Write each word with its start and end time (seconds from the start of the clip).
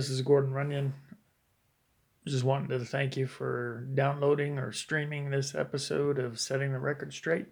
This 0.00 0.08
is 0.08 0.22
Gordon 0.22 0.54
Runyon. 0.54 0.94
Just 2.26 2.42
wanting 2.42 2.70
to 2.70 2.82
thank 2.86 3.18
you 3.18 3.26
for 3.26 3.86
downloading 3.92 4.58
or 4.58 4.72
streaming 4.72 5.28
this 5.28 5.54
episode 5.54 6.18
of 6.18 6.40
Setting 6.40 6.72
the 6.72 6.78
Record 6.78 7.12
Straight. 7.12 7.48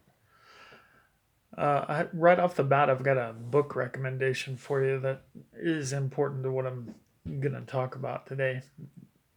Uh, 1.55 1.85
I, 1.87 2.07
right 2.15 2.39
off 2.39 2.57
the 2.57 2.65
bat, 2.65 2.89
I've 2.89 3.03
got 3.03 3.19
a 3.19 3.35
book 3.35 3.77
recommendation 3.77 4.57
for 4.57 4.83
you 4.83 4.99
that 5.01 5.25
is 5.59 5.93
important 5.93 6.43
to 6.45 6.51
what 6.51 6.65
I'm 6.65 6.95
going 7.27 7.53
to 7.53 7.71
talk 7.71 7.97
about 7.97 8.27
today. 8.27 8.63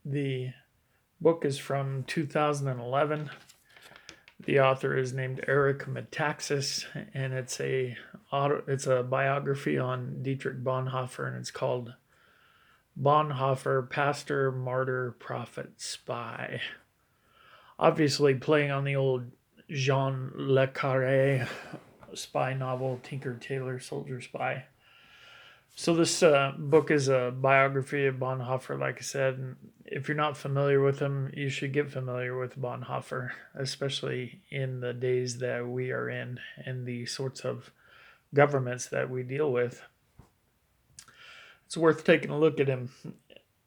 The 0.05 0.51
book 1.19 1.43
is 1.43 1.57
from 1.57 2.05
2011. 2.05 3.29
The 4.39 4.61
author 4.61 4.97
is 4.97 5.11
named 5.11 5.43
Eric 5.49 5.79
Metaxas, 5.79 6.85
and 7.13 7.33
it's 7.33 7.59
a 7.59 7.97
it's 8.31 8.87
a 8.87 9.03
biography 9.03 9.77
on 9.77 10.23
Dietrich 10.23 10.63
Bonhoeffer, 10.63 11.27
and 11.27 11.35
it's 11.35 11.51
called 11.51 11.93
Bonhoeffer, 12.99 13.89
pastor, 13.89 14.51
martyr, 14.51 15.15
prophet, 15.19 15.73
spy. 15.77 16.61
Obviously, 17.79 18.35
playing 18.35 18.71
on 18.71 18.83
the 18.83 18.95
old 18.95 19.31
Jean 19.69 20.31
Le 20.35 20.67
Carre 20.67 21.47
spy 22.13 22.53
novel, 22.53 22.99
Tinker 23.03 23.35
Tailor 23.35 23.79
Soldier 23.79 24.21
Spy. 24.21 24.65
So, 25.73 25.95
this 25.95 26.21
uh, 26.21 26.51
book 26.57 26.91
is 26.91 27.07
a 27.07 27.33
biography 27.35 28.05
of 28.05 28.15
Bonhoeffer, 28.15 28.77
like 28.77 28.97
I 28.97 29.01
said. 29.01 29.35
And 29.35 29.55
if 29.85 30.07
you're 30.07 30.17
not 30.17 30.35
familiar 30.35 30.81
with 30.81 30.99
him, 30.99 31.31
you 31.33 31.49
should 31.49 31.71
get 31.71 31.89
familiar 31.89 32.37
with 32.37 32.59
Bonhoeffer, 32.59 33.31
especially 33.55 34.41
in 34.49 34.81
the 34.81 34.93
days 34.93 35.37
that 35.37 35.65
we 35.65 35.91
are 35.91 36.09
in 36.09 36.39
and 36.65 36.85
the 36.85 37.05
sorts 37.05 37.45
of 37.45 37.71
governments 38.33 38.87
that 38.87 39.09
we 39.09 39.23
deal 39.23 39.51
with 39.51 39.81
it's 41.71 41.77
worth 41.77 42.03
taking 42.03 42.31
a 42.31 42.37
look 42.37 42.59
at 42.59 42.67
him. 42.67 42.89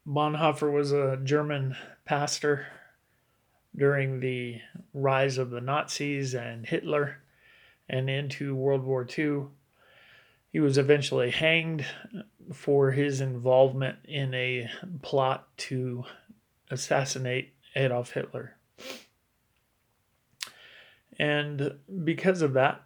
Bonhoeffer 0.05 0.71
was 0.71 0.91
a 0.91 1.17
German 1.23 1.75
pastor 2.05 2.67
during 3.75 4.19
the 4.19 4.61
rise 4.93 5.39
of 5.39 5.49
the 5.49 5.59
Nazis 5.59 6.35
and 6.35 6.67
Hitler 6.67 7.17
and 7.89 8.07
into 8.07 8.53
World 8.53 8.83
War 8.83 9.07
II. 9.17 9.45
He 10.51 10.59
was 10.59 10.77
eventually 10.77 11.31
hanged 11.31 11.83
for 12.53 12.91
his 12.91 13.21
involvement 13.21 13.97
in 14.07 14.35
a 14.35 14.69
plot 15.01 15.47
to 15.57 16.05
assassinate 16.69 17.53
Adolf 17.75 18.11
Hitler. 18.11 18.55
And 21.17 21.73
because 22.03 22.43
of 22.43 22.53
that, 22.53 22.83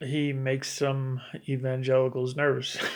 he 0.00 0.34
makes 0.34 0.70
some 0.70 1.22
evangelicals 1.48 2.36
nervous. 2.36 2.76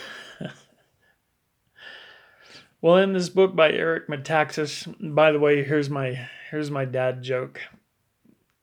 Well, 2.85 2.99
in 2.99 3.15
this 3.15 3.31
book 3.31 3.57
by 3.57 3.71
Eric 3.71 4.09
Metaxas, 4.09 4.95
by 5.15 5.33
the 5.33 5.39
way, 5.39 5.65
here's 5.65 5.89
my 5.89 6.29
here's 6.51 6.71
my 6.71 6.85
dad 6.85 7.23
joke. 7.23 7.59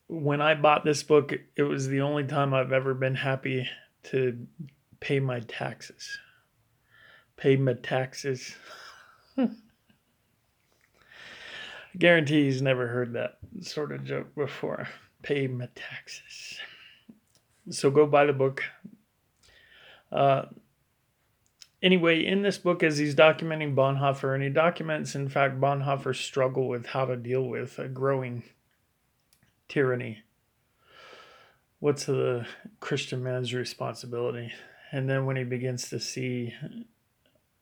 When 0.05 0.41
I 0.41 0.53
bought 0.53 0.85
this 0.85 1.01
book, 1.01 1.33
it 1.55 1.63
was 1.63 1.87
the 1.87 2.01
only 2.01 2.25
time 2.25 2.53
I've 2.53 2.71
ever 2.71 2.93
been 2.93 3.15
happy 3.15 3.67
to 4.11 4.45
pay 4.99 5.19
my 5.19 5.39
taxes. 5.39 6.19
Pay 7.35 7.55
my 7.55 7.73
taxes. 7.73 8.53
I 9.39 9.49
guarantee 11.97 12.43
he's 12.43 12.61
never 12.61 12.89
heard 12.89 13.13
that 13.13 13.39
sort 13.61 13.91
of 13.91 14.03
joke 14.03 14.35
before. 14.35 14.87
Pay 15.23 15.47
my 15.47 15.67
taxes. 15.73 16.59
So 17.71 17.89
go 17.89 18.05
buy 18.05 18.27
the 18.27 18.33
book. 18.33 18.61
Uh, 20.11 20.43
anyway, 21.81 22.25
in 22.25 22.41
this 22.41 22.57
book, 22.57 22.83
as 22.83 22.97
he's 22.97 23.15
documenting 23.15 23.75
Bonhoeffer, 23.75 24.33
and 24.33 24.43
he 24.43 24.49
documents, 24.49 25.15
in 25.15 25.29
fact, 25.29 25.59
Bonhoeffer's 25.59 26.19
struggle 26.19 26.67
with 26.67 26.87
how 26.87 27.05
to 27.05 27.15
deal 27.15 27.43
with 27.43 27.79
a 27.79 27.87
growing 27.87 28.43
tyranny. 29.67 30.19
What's 31.79 32.05
the 32.05 32.45
Christian 32.79 33.23
man's 33.23 33.53
responsibility? 33.53 34.51
And 34.91 35.09
then 35.09 35.25
when 35.25 35.37
he 35.37 35.43
begins 35.43 35.89
to 35.89 35.99
see 35.99 36.53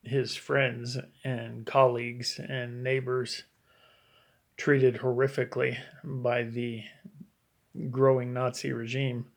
his 0.04 0.36
friends 0.36 0.98
and 1.24 1.66
colleagues 1.66 2.40
and 2.40 2.84
neighbors 2.84 3.44
treated 4.58 4.96
horrifically 4.96 5.78
by 6.04 6.44
the 6.44 6.84
growing 7.92 8.34
Nazi 8.34 8.74
regime, 8.74 9.28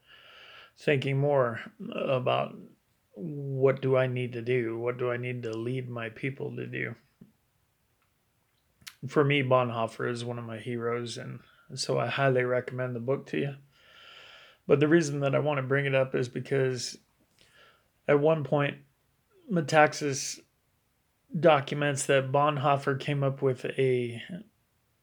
thinking 0.78 1.18
more 1.18 1.60
about 1.94 2.56
what 3.22 3.80
do 3.80 3.96
I 3.96 4.08
need 4.08 4.32
to 4.32 4.42
do? 4.42 4.76
What 4.76 4.98
do 4.98 5.12
I 5.12 5.16
need 5.16 5.44
to 5.44 5.56
lead 5.56 5.88
my 5.88 6.08
people 6.08 6.56
to 6.56 6.66
do? 6.66 6.96
For 9.06 9.22
me, 9.22 9.44
Bonhoeffer 9.44 10.10
is 10.10 10.24
one 10.24 10.40
of 10.40 10.44
my 10.44 10.58
heroes, 10.58 11.16
and 11.18 11.38
so 11.74 12.00
I 12.00 12.08
highly 12.08 12.42
recommend 12.42 12.96
the 12.96 13.00
book 13.00 13.26
to 13.26 13.38
you. 13.38 13.54
But 14.66 14.80
the 14.80 14.88
reason 14.88 15.20
that 15.20 15.36
I 15.36 15.38
want 15.38 15.58
to 15.58 15.62
bring 15.62 15.86
it 15.86 15.94
up 15.94 16.16
is 16.16 16.28
because 16.28 16.98
at 18.08 18.18
one 18.18 18.42
point, 18.42 18.78
Metaxas 19.50 20.40
documents 21.38 22.06
that 22.06 22.32
Bonhoeffer 22.32 22.98
came 22.98 23.22
up 23.22 23.40
with 23.40 23.64
a 23.64 24.20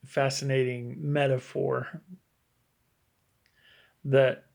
fascinating 0.05 0.97
metaphor 0.99 2.01
that 4.03 4.45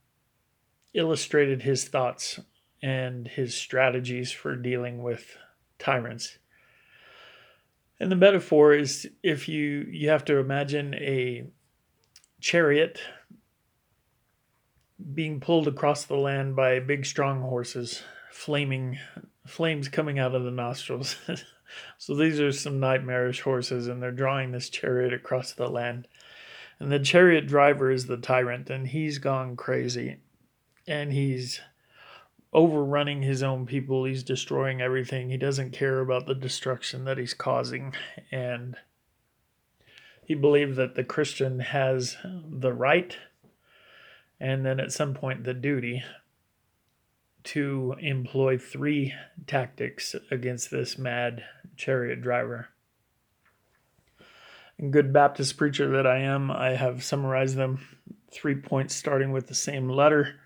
illustrated 0.92 1.62
his 1.62 1.88
thoughts 1.88 2.40
and 2.84 3.26
his 3.26 3.54
strategies 3.54 4.30
for 4.30 4.54
dealing 4.54 5.02
with 5.02 5.38
tyrants. 5.78 6.36
And 7.98 8.12
the 8.12 8.16
metaphor 8.16 8.74
is 8.74 9.08
if 9.22 9.48
you 9.48 9.88
you 9.90 10.10
have 10.10 10.26
to 10.26 10.36
imagine 10.36 10.94
a 10.96 11.46
chariot 12.42 13.00
being 15.14 15.40
pulled 15.40 15.66
across 15.66 16.04
the 16.04 16.16
land 16.16 16.56
by 16.56 16.78
big 16.78 17.06
strong 17.06 17.40
horses, 17.40 18.02
flaming 18.30 18.98
flames 19.46 19.88
coming 19.88 20.18
out 20.18 20.34
of 20.34 20.44
the 20.44 20.50
nostrils. 20.50 21.16
so 21.98 22.14
these 22.14 22.38
are 22.38 22.52
some 22.52 22.80
nightmarish 22.80 23.40
horses 23.40 23.86
and 23.88 24.02
they're 24.02 24.12
drawing 24.12 24.52
this 24.52 24.68
chariot 24.68 25.14
across 25.14 25.52
the 25.52 25.68
land. 25.68 26.06
And 26.78 26.92
the 26.92 26.98
chariot 26.98 27.46
driver 27.46 27.90
is 27.90 28.06
the 28.06 28.16
tyrant, 28.18 28.68
and 28.68 28.88
he's 28.88 29.18
gone 29.18 29.56
crazy. 29.56 30.16
And 30.88 31.12
he's 31.12 31.60
overrunning 32.54 33.22
his 33.22 33.42
own 33.42 33.66
people. 33.66 34.04
He's 34.04 34.22
destroying 34.22 34.80
everything. 34.80 35.28
He 35.28 35.36
doesn't 35.36 35.72
care 35.72 36.00
about 36.00 36.26
the 36.26 36.34
destruction 36.34 37.04
that 37.04 37.18
he's 37.18 37.34
causing. 37.34 37.94
And 38.30 38.76
he 40.24 40.34
believed 40.34 40.76
that 40.76 40.94
the 40.94 41.04
Christian 41.04 41.60
has 41.60 42.16
the 42.22 42.72
right 42.72 43.16
and 44.40 44.64
then 44.64 44.80
at 44.80 44.92
some 44.92 45.14
point 45.14 45.44
the 45.44 45.54
duty 45.54 46.02
to 47.44 47.94
employ 47.98 48.56
three 48.56 49.12
tactics 49.46 50.16
against 50.30 50.70
this 50.70 50.96
mad 50.96 51.44
chariot 51.76 52.22
driver. 52.22 52.68
And 54.78 54.92
good 54.92 55.12
Baptist 55.12 55.56
preacher 55.56 55.88
that 55.90 56.06
I 56.06 56.18
am, 56.18 56.50
I 56.50 56.70
have 56.70 57.04
summarized 57.04 57.56
them 57.56 57.80
three 58.30 58.56
points 58.56 58.94
starting 58.94 59.30
with 59.30 59.46
the 59.46 59.54
same 59.54 59.88
letter. 59.88 60.36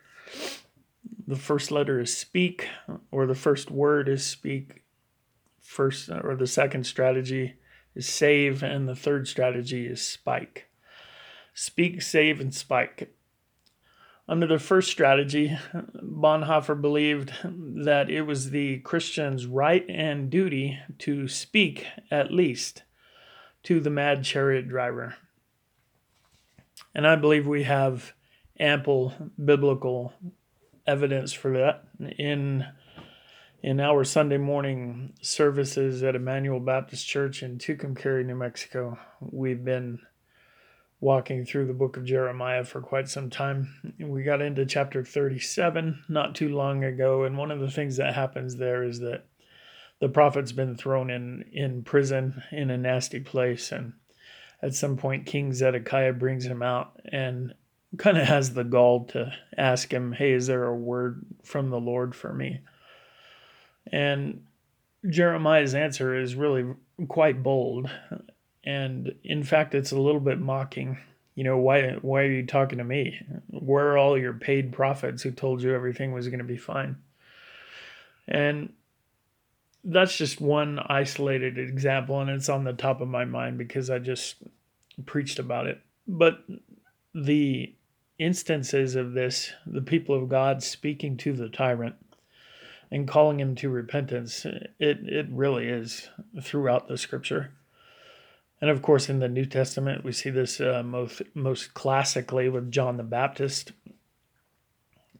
The 1.26 1.36
first 1.36 1.70
letter 1.70 2.00
is 2.00 2.16
speak, 2.16 2.68
or 3.10 3.26
the 3.26 3.34
first 3.34 3.70
word 3.70 4.08
is 4.08 4.24
speak. 4.24 4.82
First, 5.60 6.08
or 6.08 6.34
the 6.34 6.46
second 6.46 6.84
strategy 6.84 7.56
is 7.94 8.08
save, 8.08 8.62
and 8.62 8.88
the 8.88 8.96
third 8.96 9.28
strategy 9.28 9.86
is 9.86 10.00
spike. 10.00 10.68
Speak, 11.52 12.00
save, 12.00 12.40
and 12.40 12.54
spike. 12.54 13.14
Under 14.28 14.46
the 14.46 14.58
first 14.58 14.90
strategy, 14.90 15.58
Bonhoeffer 15.74 16.80
believed 16.80 17.32
that 17.44 18.10
it 18.10 18.22
was 18.22 18.50
the 18.50 18.78
Christian's 18.80 19.46
right 19.46 19.84
and 19.88 20.28
duty 20.28 20.78
to 20.98 21.28
speak, 21.28 21.86
at 22.10 22.30
least, 22.30 22.82
to 23.64 23.80
the 23.80 23.90
mad 23.90 24.24
chariot 24.24 24.68
driver. 24.68 25.16
And 26.94 27.06
I 27.06 27.16
believe 27.16 27.46
we 27.46 27.62
have 27.64 28.12
ample 28.60 29.14
biblical 29.42 30.12
evidence 30.88 31.32
for 31.32 31.52
that 31.52 31.84
in 32.18 32.66
in 33.62 33.80
our 33.80 34.04
Sunday 34.04 34.38
morning 34.38 35.12
services 35.20 36.02
at 36.02 36.14
Emmanuel 36.14 36.60
Baptist 36.60 37.06
Church 37.06 37.42
in 37.42 37.58
Tucumcari, 37.58 38.24
New 38.24 38.36
Mexico. 38.36 38.98
We've 39.20 39.64
been 39.64 39.98
walking 41.00 41.44
through 41.44 41.66
the 41.66 41.74
book 41.74 41.96
of 41.96 42.04
Jeremiah 42.04 42.64
for 42.64 42.80
quite 42.80 43.08
some 43.08 43.30
time. 43.30 43.94
We 43.98 44.22
got 44.22 44.40
into 44.40 44.64
chapter 44.64 45.04
37 45.04 46.04
not 46.08 46.34
too 46.34 46.48
long 46.48 46.84
ago, 46.84 47.24
and 47.24 47.36
one 47.36 47.50
of 47.50 47.60
the 47.60 47.70
things 47.70 47.96
that 47.96 48.14
happens 48.14 48.56
there 48.56 48.82
is 48.82 49.00
that 49.00 49.24
the 50.00 50.08
prophet's 50.08 50.52
been 50.52 50.76
thrown 50.76 51.10
in, 51.10 51.44
in 51.52 51.82
prison 51.82 52.42
in 52.52 52.70
a 52.70 52.78
nasty 52.78 53.20
place, 53.20 53.72
and 53.72 53.92
at 54.62 54.74
some 54.74 54.96
point, 54.96 55.26
King 55.26 55.52
Zedekiah 55.52 56.12
brings 56.12 56.46
him 56.46 56.62
out 56.62 57.00
and 57.12 57.54
kind 57.96 58.18
of 58.18 58.26
has 58.26 58.52
the 58.52 58.64
gall 58.64 59.06
to 59.06 59.32
ask 59.56 59.92
him, 59.92 60.12
Hey, 60.12 60.32
is 60.32 60.46
there 60.46 60.64
a 60.64 60.76
word 60.76 61.24
from 61.42 61.70
the 61.70 61.80
Lord 61.80 62.14
for 62.14 62.32
me? 62.32 62.60
And 63.90 64.44
Jeremiah's 65.08 65.74
answer 65.74 66.14
is 66.18 66.34
really 66.34 66.74
quite 67.08 67.42
bold. 67.42 67.90
And 68.64 69.14
in 69.24 69.42
fact 69.42 69.74
it's 69.74 69.92
a 69.92 69.98
little 69.98 70.20
bit 70.20 70.38
mocking. 70.38 70.98
You 71.34 71.44
know 71.44 71.56
why 71.56 71.92
why 72.02 72.22
are 72.22 72.30
you 72.30 72.46
talking 72.46 72.78
to 72.78 72.84
me? 72.84 73.18
Where 73.48 73.92
are 73.92 73.98
all 73.98 74.18
your 74.18 74.34
paid 74.34 74.72
prophets 74.72 75.22
who 75.22 75.30
told 75.30 75.62
you 75.62 75.72
everything 75.72 76.12
was 76.12 76.28
going 76.28 76.38
to 76.38 76.44
be 76.44 76.56
fine? 76.56 76.96
And 78.26 78.72
that's 79.84 80.16
just 80.16 80.40
one 80.40 80.80
isolated 80.80 81.56
example 81.56 82.20
and 82.20 82.28
it's 82.28 82.48
on 82.48 82.64
the 82.64 82.72
top 82.72 83.00
of 83.00 83.08
my 83.08 83.24
mind 83.24 83.56
because 83.56 83.88
i 83.88 83.98
just 83.98 84.36
preached 85.06 85.38
about 85.38 85.66
it. 85.66 85.80
But 86.06 86.44
the 87.14 87.74
instances 88.18 88.96
of 88.96 89.12
this 89.12 89.52
the 89.66 89.82
people 89.82 90.14
of 90.14 90.28
god 90.28 90.62
speaking 90.62 91.16
to 91.16 91.32
the 91.32 91.48
tyrant 91.48 91.94
and 92.90 93.06
calling 93.06 93.38
him 93.38 93.54
to 93.54 93.68
repentance 93.68 94.44
it 94.44 94.68
it 94.80 95.26
really 95.30 95.68
is 95.68 96.08
throughout 96.42 96.88
the 96.88 96.98
scripture 96.98 97.52
and 98.60 98.70
of 98.70 98.82
course, 98.82 99.08
in 99.08 99.20
the 99.20 99.28
New 99.28 99.46
Testament, 99.46 100.04
we 100.04 100.12
see 100.12 100.30
this 100.30 100.60
uh, 100.60 100.82
most, 100.84 101.22
most 101.34 101.74
classically 101.74 102.48
with 102.48 102.72
John 102.72 102.96
the 102.96 103.04
Baptist. 103.04 103.72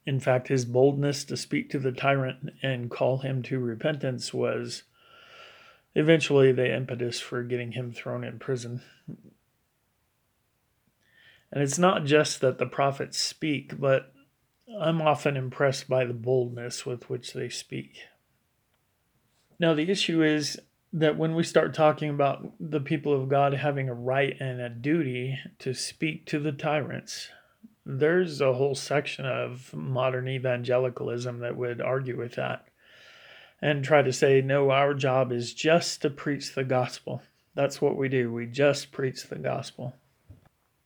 In 0.05 0.19
fact, 0.19 0.49
his 0.49 0.65
boldness 0.65 1.25
to 1.25 1.37
speak 1.37 1.71
to 1.71 1.79
the 1.79 1.93
tyrant 1.93 2.51
and 2.63 2.91
call 2.91 3.19
him 3.19 3.43
to 3.45 3.61
repentance 3.61 4.35
was 4.35 4.83
eventually 5.95 6.51
the 6.51 6.75
impetus 6.75 7.21
for 7.21 7.43
getting 7.43 7.73
him 7.73 7.93
thrown 7.93 8.25
in 8.25 8.39
prison. 8.39 8.83
And 11.51 11.63
it's 11.63 11.79
not 11.79 12.05
just 12.05 12.41
that 12.41 12.59
the 12.59 12.67
prophets 12.67 13.19
speak, 13.19 13.81
but 13.81 14.13
I'm 14.81 15.01
often 15.01 15.37
impressed 15.37 15.89
by 15.89 16.05
the 16.05 16.15
boldness 16.15 16.85
with 16.85 17.09
which 17.09 17.33
they 17.33 17.49
speak. 17.49 18.01
Now, 19.59 19.75
the 19.75 19.91
issue 19.91 20.23
is 20.23 20.61
that 20.93 21.19
when 21.19 21.35
we 21.35 21.43
start 21.43 21.75
talking 21.75 22.11
about 22.11 22.53
the 22.61 22.81
people 22.81 23.13
of 23.13 23.29
God 23.29 23.55
having 23.55 23.89
a 23.89 23.95
right 23.95 24.37
and 24.41 24.61
a 24.61 24.69
duty 24.69 25.39
to 25.59 25.75
speak 25.75 26.27
to 26.27 26.39
the 26.39 26.53
tyrants, 26.53 27.29
there's 27.85 28.41
a 28.41 28.53
whole 28.53 28.75
section 28.75 29.25
of 29.25 29.73
modern 29.75 30.29
evangelicalism 30.29 31.41
that 31.41 31.57
would 31.57 31.81
argue 31.81 32.17
with 32.19 32.35
that 32.35 32.67
and 33.61 33.83
try 33.83 34.03
to 34.03 34.13
say, 34.13 34.41
no, 34.41 34.71
our 34.71 34.95
job 34.95 35.33
is 35.33 35.53
just 35.53 36.03
to 36.03 36.11
preach 36.11 36.55
the 36.55 36.65
gospel. 36.65 37.23
That's 37.55 37.81
what 37.81 37.97
we 37.97 38.09
do. 38.09 38.33
We 38.33 38.47
just 38.47 38.93
preach 38.93 39.25
the 39.25 39.37
gospel. 39.37 39.97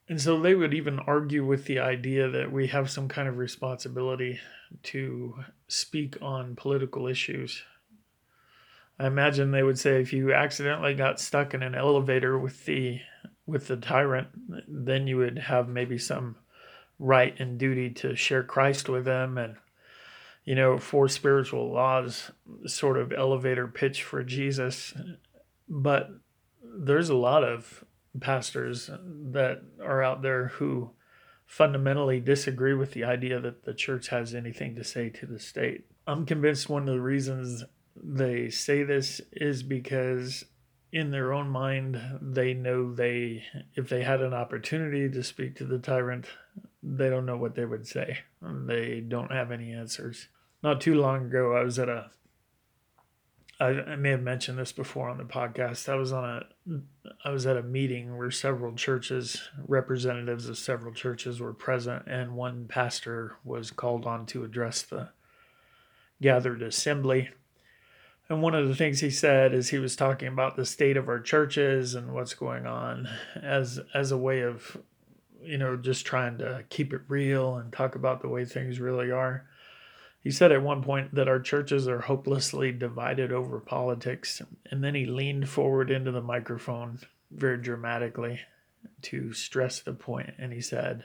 And 0.08 0.20
so 0.20 0.40
they 0.40 0.54
would 0.54 0.74
even 0.74 0.98
argue 0.98 1.44
with 1.46 1.64
the 1.64 1.78
idea 1.78 2.28
that 2.28 2.52
we 2.52 2.66
have 2.66 2.90
some 2.90 3.08
kind 3.08 3.28
of 3.28 3.38
responsibility 3.38 4.40
to 4.84 5.44
speak 5.68 6.16
on 6.20 6.56
political 6.56 7.06
issues 7.06 7.62
I 9.02 9.06
imagine 9.06 9.50
they 9.50 9.64
would 9.64 9.80
say 9.80 10.00
if 10.00 10.12
you 10.12 10.32
accidentally 10.32 10.94
got 10.94 11.20
stuck 11.20 11.54
in 11.54 11.62
an 11.62 11.74
elevator 11.74 12.38
with 12.38 12.64
the 12.66 13.00
with 13.46 13.66
the 13.66 13.76
tyrant, 13.76 14.28
then 14.68 15.08
you 15.08 15.16
would 15.16 15.38
have 15.38 15.68
maybe 15.68 15.98
some 15.98 16.36
right 17.00 17.34
and 17.40 17.58
duty 17.58 17.90
to 17.90 18.14
share 18.14 18.44
Christ 18.44 18.88
with 18.88 19.04
them 19.04 19.38
and 19.38 19.56
you 20.44 20.54
know, 20.54 20.78
four 20.78 21.08
spiritual 21.08 21.72
laws 21.72 22.30
sort 22.66 22.96
of 22.96 23.12
elevator 23.12 23.66
pitch 23.66 24.02
for 24.02 24.22
Jesus. 24.22 24.94
But 25.68 26.10
there's 26.62 27.10
a 27.10 27.16
lot 27.16 27.44
of 27.44 27.84
pastors 28.20 28.90
that 29.32 29.62
are 29.82 30.02
out 30.02 30.22
there 30.22 30.48
who 30.48 30.90
fundamentally 31.46 32.20
disagree 32.20 32.74
with 32.74 32.92
the 32.92 33.04
idea 33.04 33.40
that 33.40 33.64
the 33.64 33.74
church 33.74 34.08
has 34.08 34.34
anything 34.34 34.74
to 34.74 34.84
say 34.84 35.08
to 35.10 35.26
the 35.26 35.38
state. 35.38 35.84
I'm 36.06 36.26
convinced 36.26 36.68
one 36.68 36.88
of 36.88 36.94
the 36.94 37.00
reasons 37.00 37.64
they 37.96 38.48
say 38.48 38.82
this 38.82 39.20
is 39.32 39.62
because 39.62 40.44
in 40.92 41.10
their 41.10 41.32
own 41.32 41.48
mind 41.48 42.00
they 42.20 42.52
know 42.52 42.92
they 42.94 43.44
if 43.74 43.88
they 43.88 44.02
had 44.02 44.20
an 44.20 44.34
opportunity 44.34 45.08
to 45.08 45.22
speak 45.22 45.56
to 45.56 45.64
the 45.64 45.78
tyrant 45.78 46.26
they 46.82 47.08
don't 47.08 47.26
know 47.26 47.36
what 47.36 47.54
they 47.54 47.64
would 47.64 47.86
say 47.86 48.18
they 48.42 49.00
don't 49.00 49.32
have 49.32 49.50
any 49.50 49.72
answers 49.72 50.28
not 50.62 50.80
too 50.80 50.94
long 50.94 51.26
ago 51.26 51.56
i 51.56 51.62
was 51.62 51.78
at 51.78 51.88
a 51.88 52.10
I, 53.62 53.96
may 53.96 54.10
have 54.10 54.22
mentioned 54.22 54.58
this 54.58 54.72
before 54.72 55.08
on 55.08 55.18
the 55.18 55.24
podcast 55.24 55.88
i 55.88 55.94
was 55.94 56.12
on 56.12 56.24
a 56.24 56.80
i 57.24 57.30
was 57.30 57.46
at 57.46 57.56
a 57.56 57.62
meeting 57.62 58.16
where 58.16 58.30
several 58.30 58.74
churches 58.74 59.48
representatives 59.66 60.48
of 60.48 60.58
several 60.58 60.92
churches 60.92 61.40
were 61.40 61.52
present 61.52 62.04
and 62.06 62.34
one 62.34 62.66
pastor 62.68 63.36
was 63.44 63.70
called 63.70 64.06
on 64.06 64.26
to 64.26 64.44
address 64.44 64.82
the 64.82 65.10
gathered 66.20 66.62
assembly 66.62 67.30
and 68.28 68.40
one 68.40 68.54
of 68.54 68.66
the 68.66 68.74
things 68.74 69.00
he 69.00 69.10
said 69.10 69.52
is 69.52 69.68
he 69.68 69.78
was 69.78 69.96
talking 69.96 70.28
about 70.28 70.56
the 70.56 70.64
state 70.64 70.96
of 70.96 71.08
our 71.08 71.20
churches 71.20 71.94
and 71.94 72.14
what's 72.14 72.34
going 72.34 72.66
on 72.66 73.08
as 73.42 73.80
as 73.94 74.10
a 74.10 74.16
way 74.16 74.40
of 74.40 74.78
you 75.42 75.58
know 75.58 75.76
just 75.76 76.06
trying 76.06 76.38
to 76.38 76.64
keep 76.70 76.92
it 76.92 77.02
real 77.08 77.56
and 77.56 77.72
talk 77.72 77.94
about 77.94 78.22
the 78.22 78.28
way 78.28 78.44
things 78.44 78.80
really 78.80 79.10
are. 79.10 79.46
He 80.22 80.30
said 80.30 80.52
at 80.52 80.62
one 80.62 80.82
point 80.82 81.14
that 81.14 81.28
our 81.28 81.40
churches 81.40 81.88
are 81.88 82.00
hopelessly 82.00 82.70
divided 82.70 83.32
over 83.32 83.58
politics 83.58 84.40
and 84.70 84.82
then 84.82 84.94
he 84.94 85.04
leaned 85.04 85.48
forward 85.48 85.90
into 85.90 86.12
the 86.12 86.20
microphone 86.20 87.00
very 87.30 87.58
dramatically 87.58 88.40
to 89.02 89.32
stress 89.32 89.80
the 89.80 89.92
point 89.92 90.34
and 90.38 90.52
he 90.52 90.60
said 90.60 91.04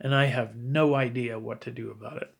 and 0.00 0.14
I 0.14 0.26
have 0.26 0.54
no 0.54 0.94
idea 0.94 1.40
what 1.40 1.60
to 1.62 1.72
do 1.72 1.90
about 1.90 2.22
it 2.22 2.32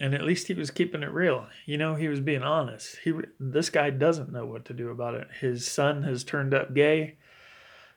and 0.00 0.14
at 0.14 0.24
least 0.24 0.46
he 0.46 0.54
was 0.54 0.70
keeping 0.70 1.02
it 1.02 1.10
real. 1.10 1.46
You 1.66 1.76
know, 1.76 1.94
he 1.94 2.08
was 2.08 2.20
being 2.20 2.42
honest. 2.42 2.98
He 3.02 3.12
this 3.40 3.70
guy 3.70 3.90
doesn't 3.90 4.32
know 4.32 4.46
what 4.46 4.64
to 4.66 4.72
do 4.72 4.90
about 4.90 5.14
it. 5.14 5.28
His 5.40 5.66
son 5.66 6.04
has 6.04 6.24
turned 6.24 6.54
up 6.54 6.74
gay, 6.74 7.16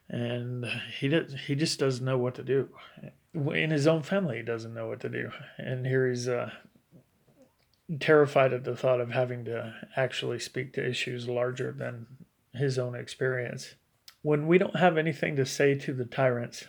and 0.09 0.65
he 1.00 1.07
did, 1.07 1.31
he 1.45 1.55
just 1.55 1.79
doesn't 1.79 2.03
know 2.03 2.17
what 2.17 2.35
to 2.35 2.43
do. 2.43 2.69
In 3.33 3.71
his 3.71 3.88
own 3.88 4.03
family, 4.03 4.38
he 4.38 4.43
doesn't 4.43 4.73
know 4.73 4.88
what 4.88 5.00
to 5.01 5.09
do, 5.09 5.31
and 5.57 5.85
here 5.85 6.09
he's 6.09 6.27
uh, 6.27 6.51
terrified 8.00 8.51
at 8.51 8.65
the 8.65 8.75
thought 8.75 9.00
of 9.00 9.11
having 9.11 9.45
to 9.45 9.73
actually 9.95 10.39
speak 10.39 10.73
to 10.73 10.85
issues 10.85 11.29
larger 11.29 11.71
than 11.71 12.07
his 12.53 12.77
own 12.77 12.93
experience. 12.93 13.75
When 14.21 14.47
we 14.47 14.57
don't 14.57 14.75
have 14.75 14.97
anything 14.97 15.38
to 15.38 15.45
say 15.45 15.75
to 15.75 15.93
the 15.93 16.05
tyrants, 16.05 16.65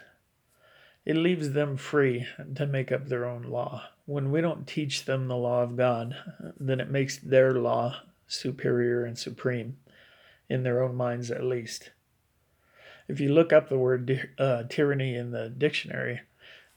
it 1.04 1.16
leaves 1.16 1.50
them 1.50 1.76
free 1.76 2.26
to 2.54 2.66
make 2.66 2.92
up 2.92 3.08
their 3.08 3.24
own 3.24 3.42
law. 3.42 3.82
When 4.06 4.30
we 4.30 4.40
don't 4.40 4.66
teach 4.66 5.04
them 5.04 5.26
the 5.26 5.36
law 5.36 5.62
of 5.62 5.76
God, 5.76 6.16
then 6.58 6.78
it 6.78 6.90
makes 6.90 7.18
their 7.18 7.52
law 7.54 7.96
superior 8.28 9.04
and 9.04 9.18
supreme, 9.18 9.78
in 10.48 10.62
their 10.62 10.82
own 10.82 10.94
minds 10.94 11.30
at 11.30 11.42
least. 11.42 11.90
If 13.08 13.20
you 13.20 13.30
look 13.30 13.52
up 13.52 13.68
the 13.68 13.78
word 13.78 14.30
uh, 14.38 14.62
tyranny 14.68 15.16
in 15.16 15.32
the 15.32 15.48
dictionary, 15.48 16.20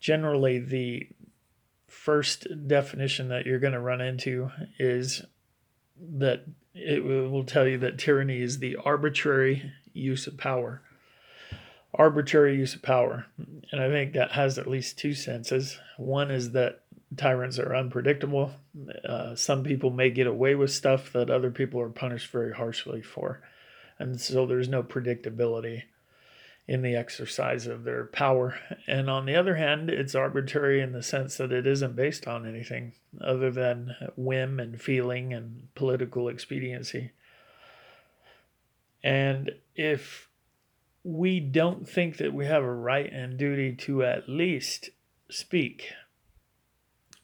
generally 0.05 0.59
the 0.59 1.09
first 1.87 2.45
definition 2.67 3.29
that 3.29 3.47
you're 3.47 3.57
going 3.57 3.73
to 3.73 3.79
run 3.79 4.01
into 4.01 4.51
is 4.77 5.23
that 5.99 6.45
it 6.75 7.03
will 7.03 7.43
tell 7.43 7.67
you 7.67 7.79
that 7.79 7.97
tyranny 7.97 8.39
is 8.39 8.59
the 8.59 8.75
arbitrary 8.75 9.71
use 9.93 10.27
of 10.27 10.37
power 10.37 10.83
arbitrary 11.97 12.55
use 12.55 12.75
of 12.75 12.81
power. 12.81 13.25
And 13.71 13.81
I 13.81 13.89
think 13.89 14.13
that 14.13 14.33
has 14.33 14.59
at 14.59 14.67
least 14.67 14.99
two 14.99 15.13
senses. 15.13 15.79
One 15.97 16.29
is 16.29 16.51
that 16.51 16.81
tyrants 17.15 17.57
are 17.57 17.75
unpredictable. 17.75 18.51
Uh, 19.07 19.33
some 19.35 19.63
people 19.63 19.91
may 19.91 20.09
get 20.09 20.27
away 20.27 20.55
with 20.55 20.71
stuff 20.71 21.13
that 21.13 21.29
other 21.29 21.51
people 21.51 21.79
are 21.79 21.89
punished 21.89 22.31
very 22.31 22.53
harshly 22.53 23.01
for. 23.01 23.41
And 23.97 24.19
so 24.19 24.45
there's 24.45 24.67
no 24.67 24.83
predictability 24.83 25.83
in 26.67 26.81
the 26.81 26.95
exercise 26.95 27.67
of 27.67 27.83
their 27.83 28.05
power. 28.05 28.57
And 28.87 29.09
on 29.09 29.25
the 29.25 29.35
other 29.35 29.55
hand, 29.55 29.89
it's 29.89 30.15
arbitrary 30.15 30.81
in 30.81 30.93
the 30.93 31.03
sense 31.03 31.37
that 31.37 31.51
it 31.51 31.67
isn't 31.67 31.95
based 31.95 32.27
on 32.27 32.47
anything 32.47 32.93
other 33.21 33.51
than 33.51 33.95
whim 34.15 34.59
and 34.59 34.81
feeling 34.81 35.33
and 35.33 35.67
political 35.75 36.27
expediency. 36.27 37.11
And 39.03 39.51
if 39.75 40.29
we 41.03 41.39
don't 41.39 41.87
think 41.87 42.17
that 42.17 42.33
we 42.33 42.47
have 42.47 42.63
a 42.63 42.73
right 42.73 43.11
and 43.13 43.37
duty 43.37 43.75
to 43.75 44.03
at 44.03 44.27
least 44.27 44.89
speak, 45.29 45.91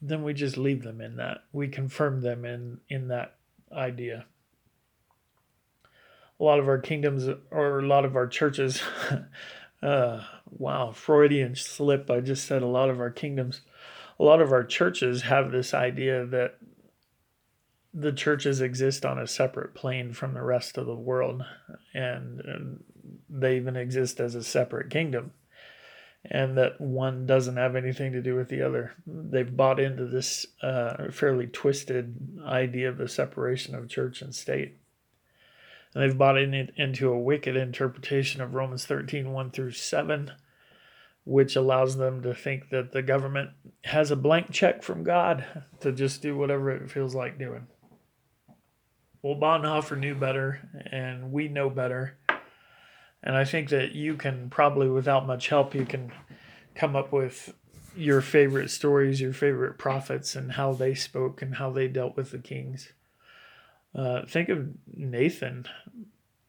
then 0.00 0.22
we 0.22 0.34
just 0.34 0.56
leave 0.56 0.84
them 0.84 1.00
in 1.00 1.16
that. 1.16 1.38
We 1.52 1.66
confirm 1.66 2.20
them 2.20 2.44
in, 2.44 2.80
in 2.88 3.08
that 3.08 3.34
idea. 3.72 4.26
A 6.42 6.44
lot 6.44 6.58
of 6.58 6.66
our 6.66 6.78
kingdoms 6.78 7.28
or 7.52 7.78
a 7.78 7.86
lot 7.86 8.04
of 8.04 8.16
our 8.16 8.26
churches, 8.26 8.82
uh, 9.82 10.20
wow, 10.50 10.90
Freudian 10.90 11.54
slip. 11.54 12.10
I 12.10 12.18
just 12.18 12.46
said 12.46 12.62
a 12.62 12.66
lot 12.66 12.90
of 12.90 12.98
our 12.98 13.10
kingdoms, 13.10 13.60
a 14.18 14.24
lot 14.24 14.42
of 14.42 14.50
our 14.50 14.64
churches 14.64 15.22
have 15.22 15.52
this 15.52 15.72
idea 15.72 16.26
that 16.26 16.58
the 17.94 18.12
churches 18.12 18.60
exist 18.60 19.04
on 19.04 19.18
a 19.18 19.26
separate 19.26 19.74
plane 19.74 20.12
from 20.12 20.34
the 20.34 20.42
rest 20.42 20.78
of 20.78 20.86
the 20.86 20.94
world 20.94 21.44
and, 21.94 22.82
they 23.34 23.56
even 23.56 23.76
exist 23.76 24.20
as 24.20 24.34
a 24.34 24.42
separate 24.42 24.90
kingdom 24.90 25.32
and 26.24 26.56
that 26.58 26.78
one 26.80 27.26
doesn't 27.26 27.56
have 27.56 27.74
anything 27.74 28.12
to 28.12 28.22
do 28.22 28.34
with 28.36 28.48
the 28.48 28.62
other. 28.62 28.92
They've 29.06 29.56
bought 29.56 29.80
into 29.80 30.06
this 30.06 30.46
uh, 30.62 31.10
fairly 31.10 31.46
twisted 31.46 32.38
idea 32.46 32.90
of 32.90 32.98
the 32.98 33.08
separation 33.08 33.74
of 33.74 33.88
church 33.88 34.20
and 34.20 34.34
state. 34.34 34.76
And 35.94 36.02
they've 36.02 36.18
bought 36.18 36.38
in 36.38 36.54
it 36.54 36.72
into 36.76 37.12
a 37.12 37.18
wicked 37.18 37.56
interpretation 37.56 38.40
of 38.40 38.54
Romans 38.54 38.86
13 38.86 39.32
1 39.32 39.50
through 39.50 39.72
7, 39.72 40.32
which 41.24 41.56
allows 41.56 41.96
them 41.96 42.22
to 42.22 42.34
think 42.34 42.70
that 42.70 42.92
the 42.92 43.02
government 43.02 43.50
has 43.84 44.10
a 44.10 44.16
blank 44.16 44.50
check 44.50 44.82
from 44.82 45.04
God 45.04 45.44
to 45.80 45.92
just 45.92 46.22
do 46.22 46.36
whatever 46.36 46.70
it 46.70 46.90
feels 46.90 47.14
like 47.14 47.38
doing. 47.38 47.66
Well, 49.22 49.36
Bonhoeffer 49.36 49.96
knew 49.98 50.14
better, 50.16 50.68
and 50.90 51.30
we 51.30 51.46
know 51.46 51.70
better 51.70 52.18
and 53.22 53.36
I 53.36 53.44
think 53.44 53.68
that 53.68 53.92
you 53.92 54.16
can 54.16 54.50
probably, 54.50 54.88
without 54.88 55.26
much 55.26 55.48
help, 55.48 55.74
you 55.74 55.86
can 55.86 56.12
come 56.74 56.96
up 56.96 57.12
with 57.12 57.54
your 57.94 58.20
favorite 58.20 58.70
stories, 58.70 59.20
your 59.20 59.32
favorite 59.32 59.78
prophets, 59.78 60.34
and 60.34 60.52
how 60.52 60.72
they 60.72 60.94
spoke 60.94 61.40
and 61.40 61.56
how 61.56 61.70
they 61.70 61.86
dealt 61.86 62.16
with 62.16 62.32
the 62.32 62.38
kings. 62.38 62.92
Uh, 63.94 64.24
think 64.26 64.48
of 64.48 64.68
Nathan, 64.94 65.66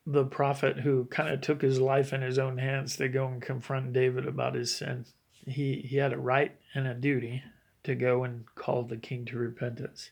the 0.06 0.26
prophet 0.26 0.80
who 0.80 1.06
kind 1.06 1.30
of 1.30 1.42
took 1.42 1.62
his 1.62 1.80
life 1.80 2.14
in 2.14 2.22
his 2.22 2.40
own 2.40 2.58
hands 2.58 2.96
to 2.98 3.08
go 3.08 3.28
and 3.28 3.42
confront 3.42 3.94
David 3.94 4.28
about 4.28 4.56
his 4.56 4.74
sin. 4.74 5.06
He, 5.46 5.86
he 5.88 5.98
had 5.98 6.14
a 6.14 6.18
right 6.18 6.56
and 6.74 6.88
a 6.88 6.94
duty 6.94 7.44
to 7.84 7.96
go 7.96 8.24
and 8.24 8.46
call 8.56 8.84
the 8.84 8.98
king 8.98 9.26
to 9.26 9.38
repentance 9.38 10.12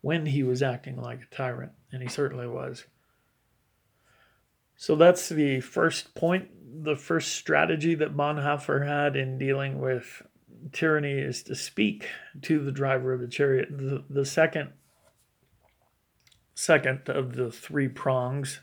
when 0.00 0.26
he 0.26 0.42
was 0.42 0.62
acting 0.62 1.00
like 1.00 1.20
a 1.22 1.34
tyrant, 1.34 1.72
and 1.90 2.02
he 2.02 2.08
certainly 2.08 2.46
was. 2.46 2.84
So 4.76 4.94
that's 4.94 5.28
the 5.28 5.60
first 5.60 6.14
point. 6.14 6.48
The 6.84 6.96
first 6.96 7.32
strategy 7.32 7.94
that 7.96 8.16
Bonhoeffer 8.16 8.86
had 8.86 9.16
in 9.16 9.38
dealing 9.38 9.80
with 9.80 10.22
tyranny 10.72 11.18
is 11.18 11.42
to 11.44 11.56
speak 11.56 12.08
to 12.42 12.60
the 12.60 12.70
driver 12.70 13.12
of 13.12 13.20
the 13.20 13.26
chariot. 13.26 13.68
The, 13.70 14.04
the 14.08 14.24
second 14.24 14.70
second 16.58 17.08
of 17.08 17.36
the 17.36 17.52
three 17.52 17.86
prongs 17.86 18.60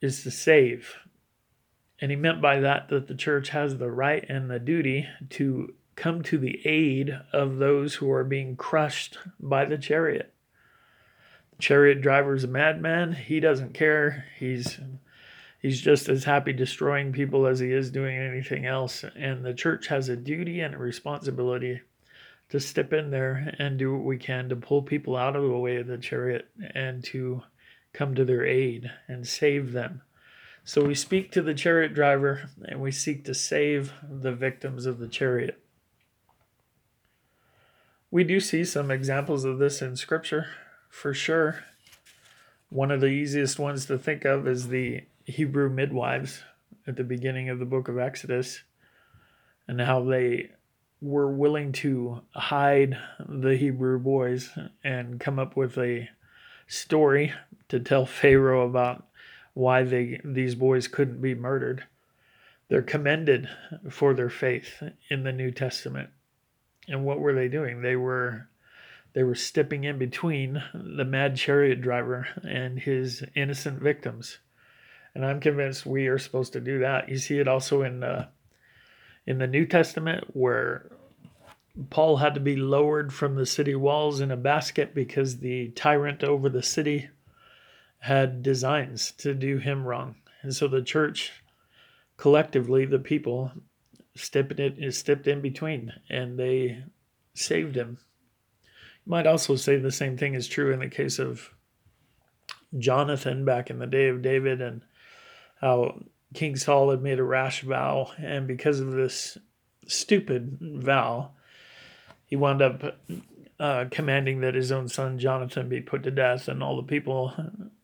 is 0.00 0.24
to 0.24 0.32
save. 0.32 0.96
And 2.00 2.10
he 2.10 2.16
meant 2.16 2.42
by 2.42 2.58
that 2.58 2.88
that 2.88 3.06
the 3.06 3.14
church 3.14 3.50
has 3.50 3.78
the 3.78 3.90
right 3.90 4.24
and 4.28 4.50
the 4.50 4.58
duty 4.58 5.08
to 5.30 5.74
come 5.94 6.22
to 6.24 6.38
the 6.38 6.60
aid 6.66 7.16
of 7.32 7.58
those 7.58 7.94
who 7.94 8.10
are 8.10 8.24
being 8.24 8.56
crushed 8.56 9.16
by 9.38 9.64
the 9.64 9.78
chariot 9.78 10.34
The 11.52 11.62
chariot 11.62 12.00
driver's 12.00 12.42
a 12.42 12.48
madman. 12.48 13.12
He 13.12 13.38
doesn't 13.38 13.74
care. 13.74 14.24
He's 14.36 14.80
he's 15.60 15.80
just 15.80 16.08
as 16.08 16.24
happy 16.24 16.52
destroying 16.52 17.12
people 17.12 17.46
as 17.46 17.60
he 17.60 17.70
is 17.70 17.92
doing 17.92 18.16
anything 18.18 18.66
else. 18.66 19.04
And 19.14 19.44
the 19.44 19.54
church 19.54 19.86
has 19.86 20.08
a 20.08 20.16
duty 20.16 20.58
and 20.60 20.74
a 20.74 20.78
responsibility 20.78 21.82
to 22.50 22.60
step 22.60 22.92
in 22.92 23.10
there 23.10 23.54
and 23.58 23.78
do 23.78 23.94
what 23.94 24.04
we 24.04 24.18
can 24.18 24.48
to 24.48 24.56
pull 24.56 24.82
people 24.82 25.16
out 25.16 25.36
of 25.36 25.42
the 25.42 25.58
way 25.58 25.76
of 25.76 25.86
the 25.86 25.98
chariot 25.98 26.48
and 26.74 27.02
to 27.04 27.42
come 27.92 28.14
to 28.14 28.24
their 28.24 28.44
aid 28.44 28.90
and 29.08 29.26
save 29.26 29.72
them. 29.72 30.02
So 30.64 30.84
we 30.84 30.94
speak 30.94 31.32
to 31.32 31.42
the 31.42 31.54
chariot 31.54 31.94
driver 31.94 32.50
and 32.64 32.80
we 32.80 32.90
seek 32.90 33.24
to 33.24 33.34
save 33.34 33.92
the 34.08 34.32
victims 34.32 34.86
of 34.86 34.98
the 34.98 35.08
chariot. 35.08 35.58
We 38.10 38.24
do 38.24 38.40
see 38.40 38.64
some 38.64 38.90
examples 38.90 39.44
of 39.44 39.58
this 39.58 39.80
in 39.80 39.96
Scripture 39.96 40.46
for 40.88 41.14
sure. 41.14 41.64
One 42.68 42.90
of 42.90 43.00
the 43.00 43.06
easiest 43.06 43.58
ones 43.58 43.86
to 43.86 43.98
think 43.98 44.24
of 44.24 44.46
is 44.46 44.68
the 44.68 45.02
Hebrew 45.24 45.70
midwives 45.70 46.42
at 46.86 46.96
the 46.96 47.04
beginning 47.04 47.48
of 47.48 47.60
the 47.60 47.64
book 47.64 47.88
of 47.88 47.98
Exodus 47.98 48.62
and 49.68 49.80
how 49.80 50.02
they 50.02 50.50
were 51.00 51.30
willing 51.30 51.72
to 51.72 52.22
hide 52.34 52.98
the 53.26 53.56
Hebrew 53.56 53.98
boys 53.98 54.50
and 54.84 55.18
come 55.18 55.38
up 55.38 55.56
with 55.56 55.78
a 55.78 56.08
story 56.66 57.32
to 57.68 57.80
tell 57.80 58.06
Pharaoh 58.06 58.66
about 58.66 59.06
why 59.54 59.82
they 59.82 60.20
these 60.24 60.54
boys 60.54 60.88
couldn't 60.88 61.20
be 61.20 61.34
murdered. 61.34 61.84
They're 62.68 62.82
commended 62.82 63.48
for 63.90 64.14
their 64.14 64.30
faith 64.30 64.82
in 65.08 65.24
the 65.24 65.32
New 65.32 65.50
Testament. 65.50 66.10
And 66.86 67.04
what 67.04 67.18
were 67.18 67.34
they 67.34 67.48
doing? 67.48 67.82
They 67.82 67.96
were 67.96 68.48
they 69.12 69.22
were 69.22 69.34
stepping 69.34 69.84
in 69.84 69.98
between 69.98 70.62
the 70.72 71.04
mad 71.04 71.36
chariot 71.36 71.80
driver 71.80 72.28
and 72.42 72.78
his 72.78 73.24
innocent 73.34 73.80
victims. 73.80 74.38
And 75.14 75.26
I'm 75.26 75.40
convinced 75.40 75.84
we 75.84 76.06
are 76.06 76.18
supposed 76.18 76.52
to 76.52 76.60
do 76.60 76.78
that. 76.78 77.08
You 77.08 77.18
see 77.18 77.38
it 77.38 77.48
also 77.48 77.82
in 77.82 78.04
uh, 78.04 78.28
in 79.26 79.38
the 79.38 79.46
New 79.46 79.66
Testament 79.66 80.24
where 80.34 80.90
Paul 81.88 82.16
had 82.16 82.34
to 82.34 82.40
be 82.40 82.56
lowered 82.56 83.12
from 83.12 83.36
the 83.36 83.46
city 83.46 83.74
walls 83.74 84.20
in 84.20 84.30
a 84.30 84.36
basket 84.36 84.94
because 84.94 85.38
the 85.38 85.68
tyrant 85.70 86.24
over 86.24 86.48
the 86.48 86.62
city 86.62 87.08
had 88.00 88.42
designs 88.42 89.12
to 89.12 89.34
do 89.34 89.58
him 89.58 89.84
wrong. 89.84 90.16
And 90.42 90.54
so 90.54 90.68
the 90.68 90.82
church 90.82 91.32
collectively, 92.16 92.84
the 92.84 92.98
people 92.98 93.52
stepped 94.16 94.58
it 94.58 94.92
stepped 94.92 95.26
in 95.26 95.40
between 95.40 95.92
and 96.08 96.38
they 96.38 96.82
saved 97.34 97.76
him 97.76 97.98
You 99.06 99.10
might 99.10 99.26
also 99.26 99.56
say 99.56 99.76
the 99.76 99.92
same 99.92 100.16
thing 100.16 100.34
is 100.34 100.48
true 100.48 100.72
in 100.72 100.80
the 100.80 100.88
case 100.88 101.18
of 101.18 101.50
Jonathan 102.78 103.44
back 103.44 103.70
in 103.70 103.78
the 103.78 103.86
day 103.86 104.08
of 104.08 104.22
David 104.22 104.60
and 104.60 104.82
how 105.60 106.02
King 106.34 106.56
Saul 106.56 106.90
had 106.90 107.02
made 107.02 107.18
a 107.18 107.24
rash 107.24 107.62
vow, 107.62 108.12
and 108.18 108.46
because 108.46 108.80
of 108.80 108.92
this 108.92 109.38
stupid 109.86 110.58
vow, 110.60 111.30
he 112.24 112.36
wound 112.36 112.62
up 112.62 112.98
uh, 113.58 113.84
commanding 113.90 114.40
that 114.40 114.54
his 114.54 114.72
own 114.72 114.88
son 114.88 115.18
Jonathan 115.18 115.68
be 115.68 115.80
put 115.80 116.02
to 116.04 116.10
death, 116.10 116.48
and 116.48 116.62
all 116.62 116.76
the 116.76 116.82
people 116.82 117.34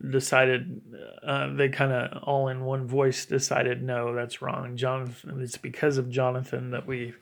decided 0.09 0.81
uh, 1.23 1.53
they 1.53 1.69
kind 1.69 1.91
of 1.91 2.23
all 2.23 2.47
in 2.47 2.63
one 2.63 2.87
voice 2.87 3.25
decided 3.25 3.83
no, 3.83 4.15
that's 4.15 4.41
wrong. 4.41 4.77
Jonathan, 4.77 5.41
it's 5.41 5.57
because 5.57 5.97
of 5.97 6.09
Jonathan 6.09 6.71
that 6.71 6.87
we 6.87 7.13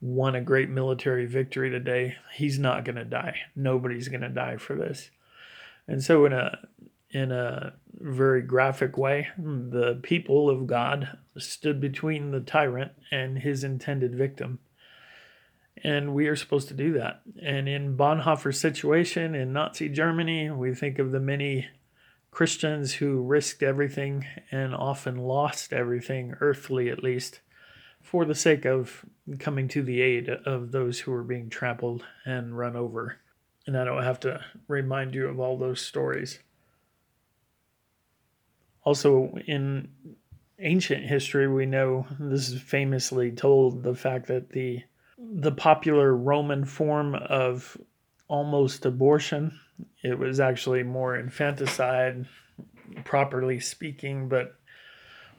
won 0.00 0.34
a 0.34 0.40
great 0.40 0.68
military 0.68 1.24
victory 1.24 1.70
today. 1.70 2.16
He's 2.34 2.58
not 2.58 2.84
going 2.84 2.96
to 2.96 3.04
die. 3.04 3.40
Nobody's 3.56 4.08
going 4.08 4.20
to 4.20 4.28
die 4.28 4.58
for 4.58 4.76
this. 4.76 5.10
And 5.88 6.04
so 6.04 6.26
in 6.26 6.32
a 6.32 6.58
in 7.14 7.30
a 7.30 7.72
very 7.92 8.42
graphic 8.42 8.98
way. 8.98 9.28
The 9.38 10.00
people 10.02 10.50
of 10.50 10.66
God 10.66 11.16
stood 11.38 11.80
between 11.80 12.32
the 12.32 12.40
tyrant 12.40 12.92
and 13.10 13.38
his 13.38 13.62
intended 13.62 14.16
victim. 14.16 14.58
And 15.82 16.12
we 16.12 16.26
are 16.26 16.36
supposed 16.36 16.68
to 16.68 16.74
do 16.74 16.92
that. 16.94 17.22
And 17.40 17.68
in 17.68 17.96
Bonhoeffer's 17.96 18.60
situation 18.60 19.34
in 19.34 19.52
Nazi 19.52 19.88
Germany, 19.88 20.50
we 20.50 20.74
think 20.74 20.98
of 20.98 21.12
the 21.12 21.20
many 21.20 21.68
Christians 22.32 22.94
who 22.94 23.22
risked 23.22 23.62
everything 23.62 24.26
and 24.50 24.74
often 24.74 25.16
lost 25.16 25.72
everything, 25.72 26.34
earthly 26.40 26.90
at 26.90 27.04
least, 27.04 27.40
for 28.02 28.24
the 28.24 28.34
sake 28.34 28.64
of 28.64 29.04
coming 29.38 29.68
to 29.68 29.82
the 29.82 30.02
aid 30.02 30.28
of 30.28 30.72
those 30.72 31.00
who 31.00 31.12
were 31.12 31.22
being 31.22 31.48
trampled 31.48 32.04
and 32.24 32.58
run 32.58 32.74
over. 32.74 33.18
And 33.66 33.78
I 33.78 33.84
don't 33.84 34.02
have 34.02 34.20
to 34.20 34.44
remind 34.66 35.14
you 35.14 35.28
of 35.28 35.38
all 35.38 35.56
those 35.56 35.80
stories. 35.80 36.40
Also, 38.84 39.34
in 39.46 39.88
ancient 40.58 41.04
history, 41.04 41.48
we 41.48 41.66
know 41.66 42.06
this 42.18 42.50
is 42.50 42.60
famously 42.60 43.32
told 43.32 43.82
the 43.82 43.94
fact 43.94 44.26
that 44.28 44.50
the 44.50 44.82
the 45.18 45.52
popular 45.52 46.14
Roman 46.14 46.64
form 46.64 47.14
of 47.14 47.76
almost 48.28 48.84
abortion, 48.84 49.58
it 50.02 50.18
was 50.18 50.40
actually 50.40 50.82
more 50.82 51.16
infanticide, 51.16 52.26
properly 53.04 53.60
speaking, 53.60 54.28
but 54.28 54.56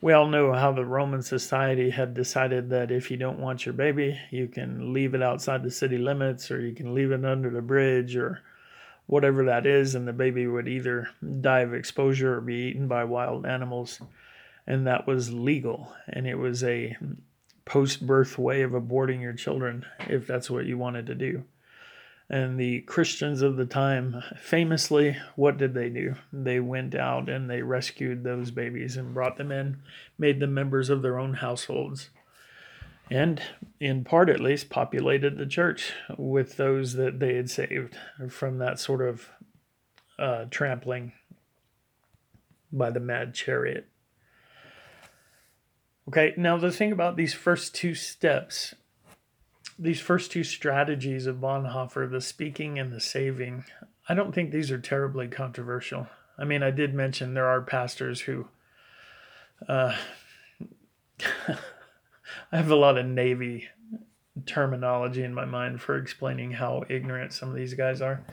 we 0.02 0.14
all 0.14 0.28
know 0.28 0.54
how 0.54 0.72
the 0.72 0.86
Roman 0.86 1.22
society 1.22 1.90
had 1.90 2.14
decided 2.14 2.70
that 2.70 2.92
if 2.92 3.10
you 3.10 3.18
don't 3.18 3.40
want 3.40 3.66
your 3.66 3.74
baby, 3.74 4.20
you 4.30 4.48
can 4.48 4.94
leave 4.94 5.16
it 5.16 5.22
outside 5.22 5.64
the 5.64 5.72
city 5.72 5.98
limits 5.98 6.52
or 6.52 6.60
you 6.60 6.74
can 6.74 6.94
leave 6.94 7.12
it 7.12 7.26
under 7.26 7.50
the 7.50 7.62
bridge 7.62 8.16
or 8.16 8.42
whatever 9.08 9.46
that 9.46 9.66
is, 9.66 9.96
and 9.96 10.08
the 10.08 10.14
baby 10.14 10.48
would 10.48 10.68
either 10.68 11.10
die 11.42 11.60
of 11.60 11.74
exposure 11.74 12.38
or 12.38 12.42
be 12.42 12.56
eaten 12.56 12.88
by 12.88 13.04
wild 13.04 13.46
animals. 13.46 14.02
And 14.68 14.88
that 14.88 15.06
was 15.06 15.32
legal. 15.32 15.94
And 16.08 16.26
it 16.26 16.36
was 16.36 16.64
a 16.64 16.98
post 17.66 18.06
birth 18.06 18.38
way 18.38 18.62
of 18.62 18.72
aborting 18.72 19.22
your 19.22 19.34
children 19.34 19.86
if 20.08 20.26
that's 20.26 20.50
what 20.50 20.66
you 20.66 20.78
wanted 20.78 21.06
to 21.08 21.16
do. 21.16 21.44
And 22.28 22.60
the 22.60 22.82
Christians 22.82 23.44
of 23.44 23.56
the 23.56 23.68
time, 23.68 24.24
famously, 24.40 25.16
what 25.36 25.58
did 25.58 25.76
they 25.76 25.90
do? 25.90 26.16
They 26.34 26.60
went 26.60 26.96
out 26.96 27.30
and 27.30 27.48
they 27.48 27.62
rescued 27.62 28.24
those 28.24 28.50
babies 28.50 28.98
and 28.98 29.14
brought 29.14 29.38
them 29.38 29.52
in, 29.52 29.78
made 30.18 30.40
them 30.40 30.56
members 30.56 30.90
of 30.90 31.04
their 31.04 31.20
own 31.20 31.36
households, 31.36 32.10
and, 33.10 33.42
in 33.80 34.04
part 34.04 34.30
at 34.30 34.40
least, 34.40 34.70
populated 34.70 35.38
the 35.38 35.46
church 35.46 35.94
with 36.18 36.58
those 36.58 36.94
that 36.94 37.20
they 37.20 37.36
had 37.36 37.50
saved 37.50 37.98
from 38.30 38.58
that 38.58 38.80
sort 38.80 39.02
of 39.02 39.30
uh, 40.18 40.46
trampling 40.50 41.14
by 42.72 42.90
the 42.90 43.00
mad 43.00 43.34
chariot. 43.34 43.88
Okay, 46.08 46.34
now 46.38 46.58
the 46.58 46.72
thing 46.72 46.92
about 46.92 47.16
these 47.16 47.34
first 47.34 47.74
two 47.74 47.96
steps 47.96 48.76
these 49.78 50.00
first 50.00 50.32
two 50.32 50.44
strategies 50.44 51.26
of 51.26 51.38
Bonhoeffer, 51.38 52.10
the 52.10 52.22
speaking 52.22 52.80
and 52.80 52.92
the 52.92 53.02
saving, 53.02 53.66
I 54.08 54.14
don't 54.14 54.34
think 54.34 54.52
these 54.52 54.72
are 54.72 54.80
terribly 54.80 55.28
controversial. 55.28 56.08
I 56.38 56.46
mean, 56.46 56.64
I 56.64 56.72
did 56.72 56.94
mention 56.94 57.34
there 57.34 57.48
are 57.48 57.62
pastors 57.62 58.22
who, 58.22 58.48
uh, 59.68 59.96
I 62.52 62.58
have 62.58 62.72
a 62.72 62.76
lot 62.76 62.98
of 62.98 63.06
Navy 63.06 63.68
terminology 64.46 65.24
in 65.24 65.34
my 65.34 65.46
mind 65.46 65.82
for 65.82 65.98
explaining 65.98 66.52
how 66.52 66.84
ignorant 66.90 67.34
some 67.34 67.50
of 67.50 67.56
these 67.56 67.74
guys 67.74 68.02
are 68.02 68.24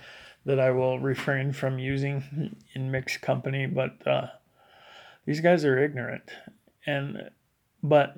that 0.45 0.59
I 0.59 0.71
will 0.73 0.99
refrain 0.99 1.53
from 1.53 1.79
using 1.79 2.57
in 2.75 2.91
mixed 2.91 3.21
company, 3.21 3.67
but 3.67 4.07
uh, 4.07 4.27
these 5.25 5.41
guys 5.41 5.65
are 5.65 5.79
ignorant. 5.79 6.31
And, 6.85 7.31
but 7.83 8.17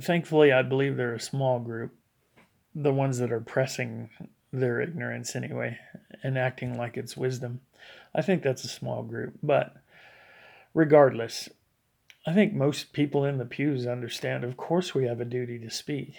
thankfully, 0.00 0.52
I 0.52 0.62
believe 0.62 0.96
they're 0.96 1.14
a 1.14 1.20
small 1.20 1.58
group 1.58 1.94
the 2.74 2.92
ones 2.92 3.18
that 3.18 3.32
are 3.32 3.40
pressing 3.40 4.10
their 4.52 4.80
ignorance 4.80 5.34
anyway 5.34 5.78
and 6.22 6.38
acting 6.38 6.76
like 6.76 6.96
it's 6.96 7.16
wisdom. 7.16 7.60
I 8.14 8.22
think 8.22 8.42
that's 8.42 8.64
a 8.64 8.68
small 8.68 9.02
group, 9.02 9.34
but 9.42 9.74
regardless, 10.74 11.48
I 12.26 12.34
think 12.34 12.52
most 12.52 12.92
people 12.92 13.24
in 13.24 13.38
the 13.38 13.46
pews 13.46 13.86
understand 13.86 14.44
of 14.44 14.56
course 14.56 14.94
we 14.94 15.06
have 15.06 15.20
a 15.20 15.24
duty 15.24 15.58
to 15.58 15.70
speak. 15.70 16.14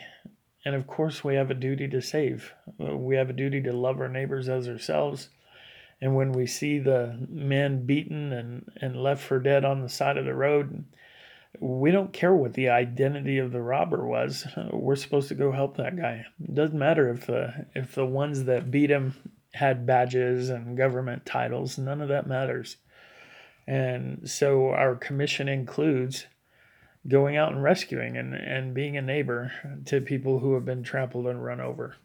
And 0.66 0.76
of 0.76 0.88
course 0.88 1.24
we 1.24 1.36
have 1.36 1.50
a 1.50 1.56
duty 1.56 1.88
to 1.90 2.02
save. 2.02 2.54
Uh, 2.80 2.98
we 2.98 3.16
have 3.16 3.30
a 3.30 3.34
duty 3.34 3.62
to 3.64 3.74
love 3.74 4.00
our 4.00 4.08
neighbors 4.08 4.50
as 4.50 4.68
ourselves. 4.68 5.30
And 6.00 6.16
when 6.16 6.32
we 6.32 6.48
see 6.48 6.80
the 6.80 7.28
men 7.30 7.86
beaten 7.86 8.34
and, 8.34 8.72
and 8.82 9.02
left 9.02 9.24
for 9.24 9.40
dead 9.40 9.64
on 9.64 9.82
the 9.82 9.90
side 9.90 10.18
of 10.18 10.26
the 10.26 10.34
road, 10.34 10.86
we 11.60 11.92
don't 11.92 12.14
care 12.14 12.34
what 12.34 12.54
the 12.54 12.70
identity 12.70 13.38
of 13.38 13.52
the 13.52 13.62
robber 13.62 14.06
was. 14.06 14.48
We're 14.72 14.96
supposed 14.96 15.30
to 15.30 15.36
go 15.36 15.52
help 15.52 15.78
that 15.78 15.98
guy. 15.98 16.26
It 16.44 16.56
doesn't 16.56 16.78
matter 16.78 17.10
if 17.10 17.28
the 17.28 17.68
if 17.76 17.94
the 17.94 18.06
ones 18.06 18.46
that 18.46 18.72
beat 18.72 18.90
him 18.90 19.16
had 19.54 19.86
badges 19.86 20.50
and 20.50 20.78
government 20.78 21.26
titles. 21.26 21.78
None 21.78 22.02
of 22.02 22.10
that 22.10 22.26
matters. 22.26 22.78
And 23.68 24.30
so 24.30 24.70
our 24.70 24.96
commission 24.96 25.48
includes 25.48 26.26
going 27.08 27.36
out 27.36 27.52
and 27.52 27.64
rescuing 27.64 28.18
and, 28.18 28.34
and 28.34 28.74
being 28.74 28.98
a 28.98 29.02
neighbor 29.02 29.52
to 29.86 30.02
people 30.02 30.40
who 30.40 30.54
have 30.54 30.66
been 30.66 30.84
trampled 30.84 31.28
and 31.28 31.44
run 31.44 31.60
over. 31.60 31.96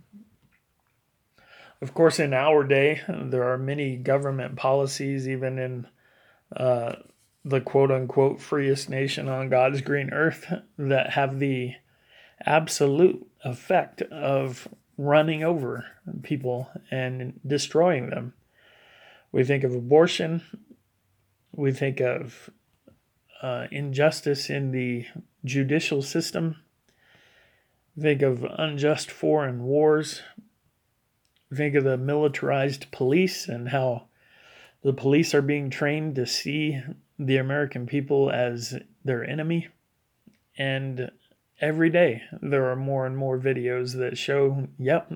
Of 1.82 1.92
course, 1.92 2.18
in 2.18 2.32
our 2.32 2.64
day, 2.64 3.02
there 3.08 3.44
are 3.44 3.58
many 3.58 3.96
government 3.96 4.56
policies, 4.56 5.28
even 5.28 5.58
in 5.58 5.86
uh, 6.56 6.94
the 7.44 7.60
quote 7.60 7.90
unquote 7.90 8.40
freest 8.40 8.88
nation 8.88 9.28
on 9.28 9.50
God's 9.50 9.82
green 9.82 10.10
earth 10.10 10.52
that 10.78 11.10
have 11.10 11.38
the 11.38 11.74
absolute 12.44 13.26
effect 13.44 14.02
of 14.02 14.66
running 14.96 15.44
over 15.44 15.84
people 16.22 16.70
and 16.90 17.38
destroying 17.46 18.08
them. 18.08 18.32
We 19.30 19.44
think 19.44 19.64
of 19.64 19.74
abortion, 19.74 20.42
we 21.56 21.72
think 21.72 22.00
of 22.00 22.50
uh, 23.42 23.66
injustice 23.70 24.50
in 24.50 24.70
the 24.72 25.06
judicial 25.44 26.02
system, 26.02 26.56
think 27.98 28.22
of 28.22 28.44
unjust 28.58 29.10
foreign 29.10 29.62
wars, 29.62 30.22
think 31.54 31.74
of 31.74 31.84
the 31.84 31.96
militarized 31.96 32.90
police 32.90 33.48
and 33.48 33.70
how 33.70 34.06
the 34.82 34.92
police 34.92 35.34
are 35.34 35.42
being 35.42 35.70
trained 35.70 36.14
to 36.14 36.26
see 36.26 36.80
the 37.18 37.38
American 37.38 37.86
people 37.86 38.30
as 38.30 38.78
their 39.04 39.24
enemy. 39.24 39.68
And 40.58 41.10
every 41.60 41.88
day 41.88 42.22
there 42.42 42.70
are 42.70 42.76
more 42.76 43.06
and 43.06 43.16
more 43.16 43.38
videos 43.38 43.96
that 43.96 44.18
show, 44.18 44.68
yep, 44.78 45.10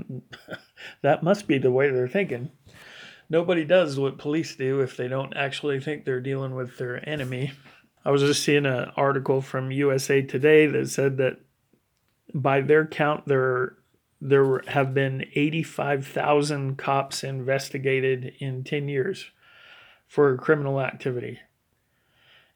that 1.03 1.23
must 1.23 1.47
be 1.47 1.59
the 1.59 1.71
way 1.71 1.91
they're 1.91 2.09
thinking. 2.09 2.51
Nobody 3.31 3.65
does 3.65 3.99
what 3.99 4.19
police 4.19 4.57
do 4.57 4.81
if 4.81 4.97
they 4.97 5.09
don't 5.09 5.37
actually 5.37 5.81
think 5.81 6.05
they're 6.05 6.21
dealing 6.21 6.55
with 6.55 6.77
their 6.77 7.09
enemy. 7.09 7.53
I 8.05 8.11
was 8.11 8.23
just 8.23 8.43
seeing 8.43 8.67
an 8.67 8.91
article 8.97 9.41
from 9.41 9.71
USA 9.71 10.21
Today 10.21 10.67
that 10.67 10.91
said 10.91 11.17
that 11.19 11.39
by 12.35 12.61
their 12.61 12.87
count, 12.87 13.27
there 13.27 13.77
there 14.21 14.61
have 14.67 14.93
been 14.93 15.25
85,000 15.35 16.77
cops 16.77 17.25
investigated 17.25 18.35
in 18.39 18.65
10 18.65 18.89
years 18.89 19.31
for 20.07 20.37
criminal 20.37 20.81
activity. 20.81 21.41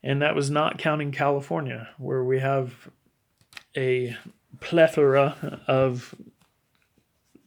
And 0.03 0.21
that 0.21 0.35
was 0.35 0.51
not 0.51 0.77
counting 0.77 1.11
California, 1.11 1.89
where 1.97 2.23
we 2.23 2.41
have 2.41 2.91
a 3.75 4.17
plethora 4.61 5.63
of 5.67 6.15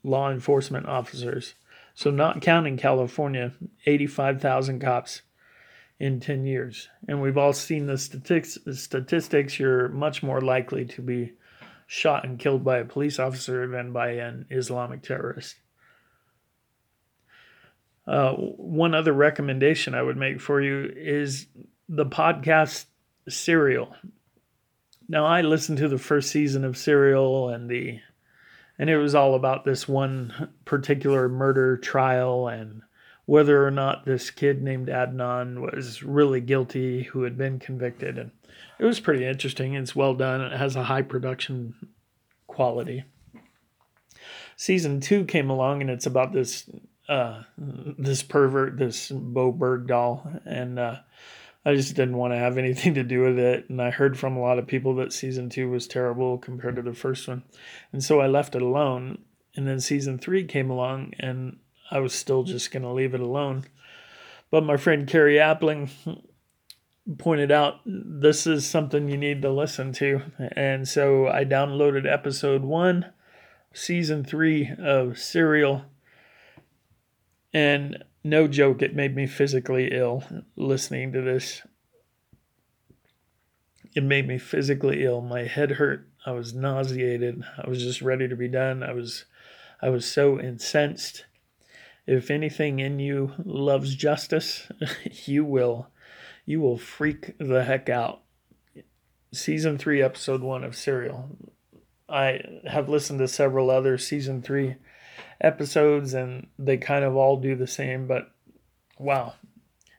law 0.03 0.31
enforcement 0.31 0.87
officers. 0.87 1.53
So, 1.97 2.11
not 2.11 2.41
counting 2.41 2.77
California, 2.77 3.53
85,000 3.87 4.79
cops 4.79 5.23
in 5.99 6.19
10 6.19 6.45
years. 6.45 6.89
And 7.07 7.23
we've 7.23 7.39
all 7.39 7.53
seen 7.53 7.87
the 7.87 7.97
statistics. 7.97 9.59
You're 9.59 9.89
much 9.89 10.21
more 10.21 10.39
likely 10.39 10.85
to 10.85 11.01
be 11.01 11.33
shot 11.87 12.23
and 12.23 12.37
killed 12.37 12.63
by 12.63 12.77
a 12.77 12.85
police 12.85 13.17
officer 13.17 13.65
than 13.67 13.93
by 13.93 14.11
an 14.11 14.45
Islamic 14.51 15.01
terrorist. 15.01 15.55
Uh, 18.05 18.33
one 18.33 18.93
other 18.93 19.11
recommendation 19.11 19.95
I 19.95 20.03
would 20.03 20.17
make 20.17 20.39
for 20.39 20.61
you 20.61 20.93
is 20.95 21.47
the 21.89 22.05
podcast 22.05 22.85
Serial. 23.27 23.95
Now 25.09 25.25
I 25.25 25.41
listened 25.41 25.79
to 25.79 25.87
the 25.87 25.97
first 25.97 26.29
season 26.29 26.63
of 26.63 26.77
Serial 26.77 27.49
and 27.49 27.67
the 27.67 28.01
and 28.79 28.89
it 28.89 28.97
was 28.97 29.15
all 29.15 29.35
about 29.35 29.65
this 29.65 29.87
one 29.87 30.49
particular 30.65 31.27
murder 31.27 31.77
trial 31.77 32.47
and 32.47 32.81
whether 33.25 33.65
or 33.65 33.71
not 33.71 34.05
this 34.05 34.29
kid 34.29 34.61
named 34.61 34.87
Adnan 34.87 35.59
was 35.59 36.01
really 36.01 36.39
guilty 36.39 37.03
who 37.03 37.23
had 37.23 37.37
been 37.37 37.59
convicted 37.59 38.17
and 38.17 38.31
it 38.79 38.85
was 38.85 38.99
pretty 38.99 39.25
interesting. 39.25 39.73
It's 39.73 39.95
well 39.95 40.13
done. 40.13 40.41
It 40.41 40.57
has 40.57 40.75
a 40.75 40.83
high 40.83 41.01
production 41.01 41.73
quality. 42.45 43.03
Season 44.55 44.99
2 44.99 45.25
came 45.25 45.49
along 45.49 45.81
and 45.81 45.89
it's 45.89 46.05
about 46.05 46.31
this 46.31 46.69
uh, 47.09 47.43
this 47.57 48.21
pervert, 48.21 48.77
this 48.77 49.09
Bowe 49.09 49.53
Bergdahl, 49.53 50.41
and 50.45 50.77
uh, 50.77 50.97
I 51.67 51.75
just 51.75 51.95
didn't 51.95 52.15
want 52.15 52.31
to 52.31 52.39
have 52.39 52.57
anything 52.57 52.93
to 52.93 53.03
do 53.03 53.21
with 53.21 53.37
it. 53.37 53.69
And 53.69 53.81
I 53.81 53.91
heard 53.91 54.17
from 54.17 54.37
a 54.37 54.41
lot 54.41 54.57
of 54.57 54.67
people 54.67 54.95
that 54.95 55.11
season 55.11 55.49
two 55.49 55.69
was 55.69 55.85
terrible 55.85 56.37
compared 56.37 56.77
to 56.77 56.81
the 56.81 56.93
first 56.93 57.27
one, 57.27 57.43
and 57.91 58.01
so 58.01 58.21
I 58.21 58.27
left 58.27 58.55
it 58.55 58.61
alone. 58.61 59.19
And 59.55 59.67
then 59.67 59.79
season 59.79 60.17
three 60.17 60.45
came 60.45 60.69
along, 60.69 61.13
and 61.19 61.57
I 61.91 61.99
was 61.99 62.13
still 62.13 62.43
just 62.43 62.71
going 62.71 62.83
to 62.83 62.91
leave 62.91 63.13
it 63.13 63.19
alone. 63.19 63.65
But 64.49 64.63
my 64.63 64.77
friend 64.77 65.07
Carrie 65.07 65.35
Appling 65.35 65.89
pointed 67.17 67.51
out 67.51 67.79
this 67.85 68.45
is 68.45 68.65
something 68.67 69.09
you 69.09 69.17
need 69.17 69.41
to 69.41 69.51
listen 69.51 69.93
to. 69.93 70.21
And 70.55 70.87
so 70.87 71.27
I 71.27 71.43
downloaded 71.43 72.11
episode 72.11 72.63
one, 72.63 73.11
season 73.73 74.23
three 74.23 74.71
of 74.79 75.17
Serial. 75.17 75.85
And 77.53 78.03
no 78.27 78.47
joke, 78.47 78.81
it 78.81 78.95
made 78.95 79.15
me 79.15 79.27
physically 79.27 79.89
ill 79.91 80.23
listening 80.55 81.11
to 81.13 81.21
this. 81.21 81.61
It 83.95 84.03
made 84.03 84.27
me 84.27 84.37
physically 84.37 85.03
ill. 85.03 85.21
My 85.21 85.43
head 85.43 85.71
hurt. 85.71 86.07
I 86.25 86.31
was 86.31 86.53
nauseated. 86.53 87.43
I 87.57 87.69
was 87.69 87.81
just 87.81 88.01
ready 88.01 88.27
to 88.27 88.35
be 88.35 88.47
done. 88.47 88.83
I 88.83 88.91
was 88.93 89.25
I 89.81 89.89
was 89.89 90.05
so 90.05 90.39
incensed. 90.39 91.25
If 92.05 92.29
anything 92.31 92.79
in 92.79 92.99
you 92.99 93.33
loves 93.43 93.95
justice, 93.95 94.69
you 95.25 95.43
will 95.43 95.89
you 96.45 96.61
will 96.61 96.77
freak 96.77 97.37
the 97.37 97.63
heck 97.63 97.89
out. 97.89 98.21
Season 99.33 99.77
3 99.77 100.01
episode 100.01 100.41
1 100.41 100.63
of 100.63 100.75
Serial. 100.75 101.35
I 102.07 102.41
have 102.65 102.87
listened 102.87 103.19
to 103.19 103.27
several 103.27 103.69
other 103.69 103.97
season 103.97 104.41
3 104.41 104.75
episodes 105.41 106.13
and 106.13 106.47
they 106.57 106.77
kind 106.77 107.03
of 107.03 107.15
all 107.15 107.37
do 107.37 107.55
the 107.55 107.67
same, 107.67 108.07
but 108.07 108.31
wow. 108.97 109.33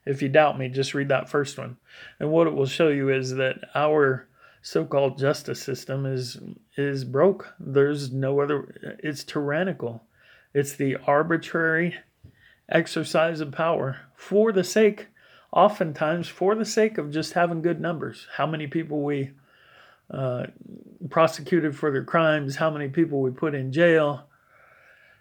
If 0.04 0.22
you 0.22 0.28
doubt 0.28 0.58
me, 0.58 0.68
just 0.68 0.94
read 0.94 1.08
that 1.08 1.28
first 1.28 1.58
one. 1.58 1.76
And 2.18 2.30
what 2.30 2.46
it 2.46 2.54
will 2.54 2.66
show 2.66 2.88
you 2.88 3.10
is 3.10 3.34
that 3.34 3.56
our 3.74 4.26
so-called 4.62 5.18
justice 5.18 5.62
system 5.62 6.06
is 6.06 6.38
is 6.76 7.04
broke. 7.04 7.54
There's 7.60 8.10
no 8.10 8.40
other 8.40 8.96
it's 9.02 9.22
tyrannical. 9.22 10.04
It's 10.54 10.74
the 10.74 10.96
arbitrary 11.06 11.96
exercise 12.68 13.40
of 13.40 13.52
power 13.52 13.98
for 14.16 14.50
the 14.50 14.64
sake 14.64 15.08
oftentimes 15.52 16.28
for 16.28 16.54
the 16.54 16.64
sake 16.64 16.98
of 16.98 17.10
just 17.10 17.32
having 17.32 17.62
good 17.62 17.80
numbers. 17.80 18.26
How 18.36 18.46
many 18.46 18.66
people 18.66 19.02
we 19.02 19.30
uh, 20.10 20.46
prosecuted 21.10 21.76
for 21.76 21.90
their 21.90 22.04
crimes, 22.04 22.56
how 22.56 22.70
many 22.70 22.88
people 22.88 23.20
we 23.20 23.30
put 23.30 23.54
in 23.54 23.72
jail, 23.72 24.26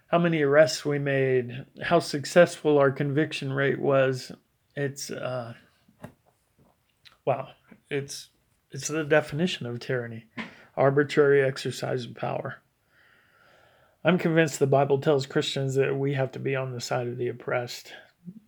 how 0.08 0.18
many 0.18 0.42
arrests 0.42 0.84
we 0.84 0.98
made, 0.98 1.66
how 1.82 1.98
successful 1.98 2.78
our 2.78 2.90
conviction 2.90 3.52
rate 3.52 3.78
was. 3.78 4.32
It's 4.74 5.10
uh, 5.10 5.54
wow. 7.24 7.48
It's 7.90 8.30
it's 8.70 8.88
the 8.88 9.04
definition 9.04 9.66
of 9.66 9.80
tyranny, 9.80 10.26
arbitrary 10.76 11.42
exercise 11.42 12.04
of 12.04 12.14
power. 12.14 12.56
I'm 14.04 14.18
convinced 14.18 14.58
the 14.58 14.66
Bible 14.66 15.00
tells 15.00 15.26
Christians 15.26 15.74
that 15.74 15.94
we 15.94 16.14
have 16.14 16.32
to 16.32 16.38
be 16.38 16.54
on 16.56 16.72
the 16.72 16.80
side 16.80 17.08
of 17.08 17.18
the 17.18 17.28
oppressed. 17.28 17.92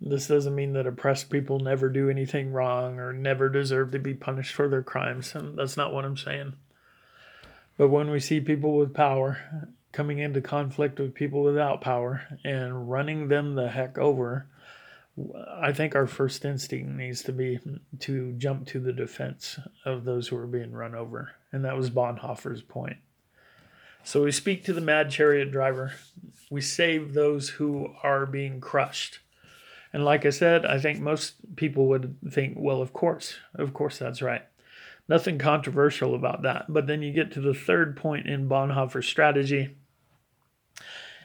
This 0.01 0.29
doesn't 0.29 0.55
mean 0.55 0.75
that 0.75 0.87
oppressed 0.87 1.31
people 1.31 1.59
never 1.59 1.89
do 1.89 2.09
anything 2.09 2.53
wrong 2.53 2.99
or 2.99 3.13
never 3.13 3.49
deserve 3.49 3.91
to 3.93 3.99
be 3.99 4.15
punished 4.15 4.55
for 4.55 4.69
their 4.69 4.83
crimes. 4.83 5.35
And 5.35 5.59
that's 5.59 5.77
not 5.77 5.93
what 5.93 6.05
I'm 6.05 6.17
saying. 6.17 6.55
But 7.77 7.89
when 7.89 8.11
we 8.11 8.21
see 8.21 8.41
people 8.41 8.77
with 8.77 8.95
power 8.95 9.39
coming 9.93 10.19
into 10.19 10.41
conflict 10.41 10.99
with 10.99 11.15
people 11.15 11.43
without 11.43 11.81
power 11.81 12.23
and 12.45 12.91
running 12.91 13.29
them 13.29 13.55
the 13.55 13.69
heck 13.69 13.99
over, 13.99 14.47
I 15.61 15.73
think 15.73 15.95
our 15.95 16.07
first 16.07 16.45
instinct 16.45 16.89
needs 16.91 17.23
to 17.25 17.33
be 17.33 17.59
to 18.01 18.33
jump 18.33 18.67
to 18.69 18.81
the 18.81 18.93
defense 18.93 19.59
of 19.85 20.05
those 20.05 20.29
who 20.29 20.37
are 20.37 20.47
being 20.47 20.73
run 20.73 20.95
over. 20.95 21.33
And 21.53 21.65
that 21.65 21.77
was 21.77 21.91
Bonhoeffer's 21.91 22.63
point. 22.63 22.97
So 24.03 24.23
we 24.23 24.33
speak 24.33 24.65
to 24.65 24.73
the 24.73 24.81
mad 24.81 25.11
chariot 25.11 25.51
driver. 25.51 25.93
We 26.51 26.61
save 26.61 27.13
those 27.13 27.51
who 27.51 27.93
are 28.03 28.25
being 28.25 28.61
crushed. 28.61 29.19
And 29.93 30.05
like 30.05 30.25
I 30.25 30.31
said, 30.31 30.65
I 30.65 30.79
think 30.79 31.01
most 31.01 31.35
people 31.57 31.87
would 31.89 32.17
think, 32.31 32.55
well, 32.57 32.81
of 32.81 32.93
course, 32.93 33.35
of 33.55 33.75
course, 33.75 33.99
that's 33.99 34.23
right. 34.23 34.43
Nothing 35.09 35.39
controversial 35.39 36.15
about 36.15 36.43
that. 36.43 36.67
But 36.69 36.87
then 36.87 37.03
you 37.03 37.13
get 37.13 37.33
to 37.33 37.41
the 37.41 37.53
third 37.53 37.97
point 37.97 38.27
in 38.27 38.49
Bonhoeffer's 38.49 39.09
strategy, 39.09 39.77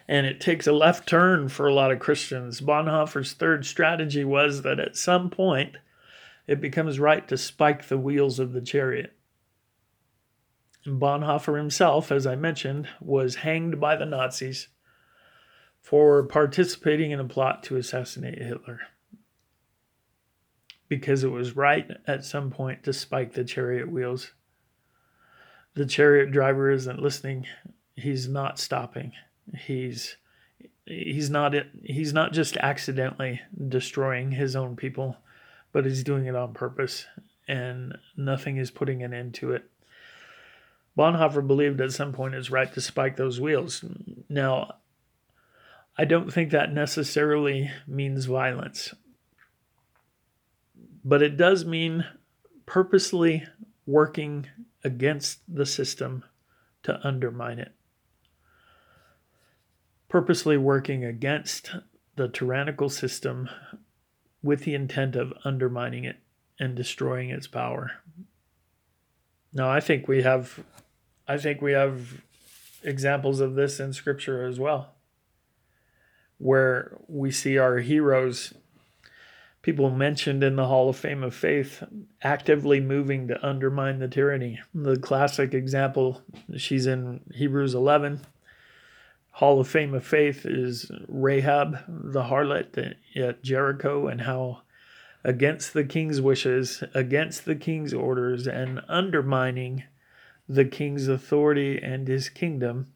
and 0.07 0.25
it 0.25 0.39
takes 0.39 0.67
a 0.67 0.71
left 0.71 1.07
turn 1.07 1.49
for 1.49 1.67
a 1.67 1.73
lot 1.73 1.91
of 1.91 1.99
Christians. 1.99 2.61
Bonhoeffer's 2.61 3.33
third 3.33 3.65
strategy 3.65 4.23
was 4.23 4.61
that 4.61 4.79
at 4.79 4.95
some 4.95 5.29
point 5.29 5.77
it 6.47 6.61
becomes 6.61 6.99
right 6.99 7.27
to 7.27 7.37
spike 7.37 7.87
the 7.87 7.97
wheels 7.97 8.39
of 8.39 8.53
the 8.53 8.61
chariot. 8.61 9.13
Bonhoeffer 10.85 11.57
himself, 11.57 12.11
as 12.11 12.27
I 12.27 12.35
mentioned, 12.35 12.87
was 13.01 13.35
hanged 13.37 13.79
by 13.79 13.95
the 13.95 14.05
Nazis 14.05 14.67
for 15.81 16.23
participating 16.23 17.11
in 17.11 17.19
a 17.19 17.25
plot 17.25 17.63
to 17.63 17.77
assassinate 17.77 18.41
Hitler. 18.41 18.81
Because 20.87 21.23
it 21.23 21.29
was 21.29 21.55
right 21.55 21.89
at 22.05 22.23
some 22.23 22.51
point 22.51 22.83
to 22.83 22.93
spike 22.93 23.33
the 23.33 23.43
chariot 23.43 23.91
wheels. 23.91 24.31
The 25.73 25.87
chariot 25.87 26.31
driver 26.31 26.69
isn't 26.69 27.01
listening. 27.01 27.47
He's 27.95 28.27
not 28.27 28.59
stopping. 28.59 29.13
He's 29.57 30.17
he's 30.85 31.29
not 31.29 31.53
he's 31.83 32.13
not 32.13 32.33
just 32.33 32.57
accidentally 32.57 33.41
destroying 33.67 34.31
his 34.31 34.55
own 34.55 34.75
people, 34.75 35.17
but 35.71 35.85
he's 35.85 36.03
doing 36.03 36.25
it 36.25 36.35
on 36.35 36.53
purpose 36.53 37.05
and 37.47 37.97
nothing 38.17 38.57
is 38.57 38.71
putting 38.71 39.03
an 39.03 39.13
end 39.13 39.33
to 39.35 39.51
it. 39.51 39.69
Bonhoeffer 40.97 41.45
believed 41.45 41.81
at 41.81 41.91
some 41.91 42.13
point 42.13 42.35
it's 42.35 42.49
right 42.49 42.73
to 42.73 42.81
spike 42.81 43.17
those 43.17 43.41
wheels. 43.41 43.83
Now, 44.29 44.75
I 45.97 46.05
don't 46.05 46.31
think 46.31 46.51
that 46.51 46.73
necessarily 46.73 47.69
means 47.85 48.25
violence. 48.25 48.93
But 51.03 51.21
it 51.21 51.37
does 51.37 51.65
mean 51.65 52.05
purposely 52.65 53.45
working 53.85 54.47
against 54.83 55.39
the 55.47 55.65
system 55.65 56.23
to 56.83 56.99
undermine 57.05 57.59
it. 57.59 57.73
Purposely 60.15 60.55
working 60.55 61.03
against 61.03 61.75
the 62.15 62.29
tyrannical 62.29 62.87
system 62.87 63.49
with 64.41 64.63
the 64.63 64.73
intent 64.73 65.13
of 65.13 65.33
undermining 65.43 66.05
it 66.05 66.15
and 66.57 66.73
destroying 66.73 67.31
its 67.31 67.47
power. 67.47 67.91
Now, 69.51 69.69
I 69.69 69.81
think 69.81 70.07
we 70.07 70.21
have 70.21 70.63
I 71.27 71.37
think 71.37 71.61
we 71.61 71.73
have 71.73 72.21
examples 72.81 73.41
of 73.41 73.55
this 73.55 73.77
in 73.81 73.91
scripture 73.91 74.45
as 74.45 74.57
well 74.57 74.93
where 76.37 76.97
we 77.09 77.29
see 77.29 77.57
our 77.57 77.79
heroes, 77.79 78.53
people 79.63 79.89
mentioned 79.89 80.45
in 80.45 80.55
the 80.55 80.67
Hall 80.67 80.87
of 80.87 80.95
Fame 80.95 81.23
of 81.23 81.35
Faith, 81.35 81.83
actively 82.21 82.79
moving 82.79 83.27
to 83.27 83.45
undermine 83.45 83.99
the 83.99 84.07
tyranny. 84.07 84.61
The 84.73 84.95
classic 84.95 85.53
example, 85.53 86.21
she's 86.55 86.85
in 86.85 87.19
Hebrews 87.33 87.75
11. 87.75 88.21
Hall 89.35 89.59
of 89.59 89.67
Fame 89.67 89.93
of 89.93 90.05
Faith 90.05 90.45
is 90.45 90.91
Rahab, 91.07 91.79
the 91.87 92.23
harlot 92.23 92.95
at 93.15 93.43
Jericho, 93.43 94.07
and 94.07 94.21
how 94.21 94.61
against 95.23 95.73
the 95.73 95.83
king's 95.83 96.21
wishes, 96.21 96.83
against 96.93 97.45
the 97.45 97.55
king's 97.55 97.93
orders, 97.93 98.47
and 98.47 98.81
undermining 98.87 99.83
the 100.47 100.65
king's 100.65 101.07
authority 101.07 101.81
and 101.81 102.07
his 102.07 102.29
kingdom, 102.29 102.93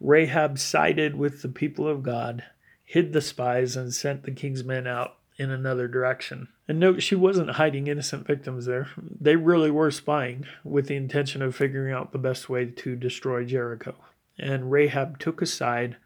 Rahab 0.00 0.58
sided 0.58 1.16
with 1.16 1.42
the 1.42 1.48
people 1.48 1.88
of 1.88 2.02
God 2.02 2.44
hid 2.84 3.12
the 3.12 3.20
spies, 3.20 3.76
and 3.76 3.92
sent 3.92 4.22
the 4.22 4.30
king's 4.30 4.62
men 4.62 4.86
out 4.86 5.16
in 5.36 5.50
another 5.50 5.88
direction. 5.88 6.48
And 6.68 6.78
note, 6.78 7.02
she 7.02 7.14
wasn't 7.14 7.50
hiding 7.50 7.88
innocent 7.88 8.26
victims 8.26 8.66
there. 8.66 8.88
They 8.96 9.36
really 9.36 9.70
were 9.70 9.90
spying 9.90 10.46
with 10.62 10.86
the 10.86 10.96
intention 10.96 11.42
of 11.42 11.56
figuring 11.56 11.92
out 11.92 12.12
the 12.12 12.18
best 12.18 12.48
way 12.48 12.66
to 12.66 12.94
destroy 12.94 13.44
Jericho. 13.44 13.96
And 14.38 14.70
Rahab 14.70 15.18
took 15.18 15.40
a 15.40 15.46
side 15.46 15.96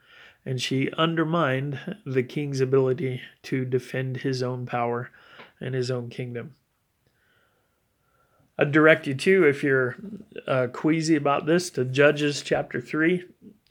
and 0.45 0.61
she 0.61 0.91
undermined 0.93 1.97
the 2.07 2.23
king's 2.23 2.61
ability 2.61 3.21
to 3.43 3.65
defend 3.65 4.19
his 4.19 4.43
own 4.43 4.67
power 4.67 5.11
and 5.61 5.75
his 5.75 5.91
own 5.91 6.09
kingdom. 6.09 6.55
I'd 8.59 8.73
direct 8.73 9.07
you 9.07 9.15
to, 9.15 9.45
if 9.45 9.63
you're 9.63 9.97
uh, 10.47 10.67
queasy 10.73 11.17
about 11.17 11.47
this, 11.47 11.71
to 11.71 11.85
Judges 11.85 12.43
chapter 12.43 12.81
3 12.81 13.25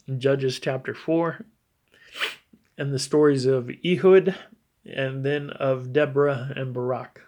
and 0.06 0.20
Judges 0.20 0.58
chapter 0.58 0.94
4 0.94 1.44
and 2.78 2.92
the 2.92 2.98
stories 2.98 3.44
of 3.44 3.70
Ehud 3.84 4.34
and 4.86 5.24
then 5.24 5.50
of 5.50 5.92
Deborah 5.92 6.52
and 6.56 6.72
Barak. 6.72 7.22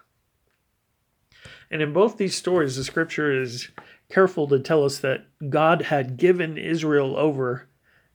And 1.69 1.81
in 1.81 1.93
both 1.93 2.17
these 2.17 2.35
stories, 2.35 2.77
the 2.77 2.83
scripture 2.83 3.41
is 3.41 3.69
careful 4.11 4.47
to 4.47 4.59
tell 4.59 4.83
us 4.83 4.99
that 4.99 5.25
God 5.49 5.83
had 5.83 6.17
given 6.17 6.57
Israel 6.57 7.17
over 7.17 7.67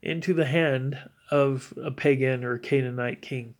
into 0.02 0.35
the 0.35 0.46
hand 0.46 0.98
of 1.30 1.74
a 1.82 1.90
pagan 1.90 2.44
or 2.44 2.59
Canaanite 2.59 3.22
king. 3.22 3.54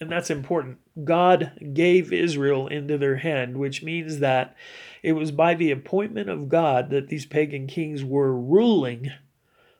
And 0.00 0.10
that's 0.10 0.30
important. 0.30 0.78
God 1.04 1.52
gave 1.74 2.12
Israel 2.12 2.66
into 2.68 2.96
their 2.96 3.16
hand, 3.16 3.58
which 3.58 3.82
means 3.82 4.20
that 4.20 4.56
it 5.02 5.12
was 5.12 5.30
by 5.30 5.54
the 5.54 5.70
appointment 5.70 6.30
of 6.30 6.48
God 6.48 6.90
that 6.90 7.08
these 7.08 7.26
pagan 7.26 7.66
kings 7.66 8.02
were 8.02 8.34
ruling 8.34 9.10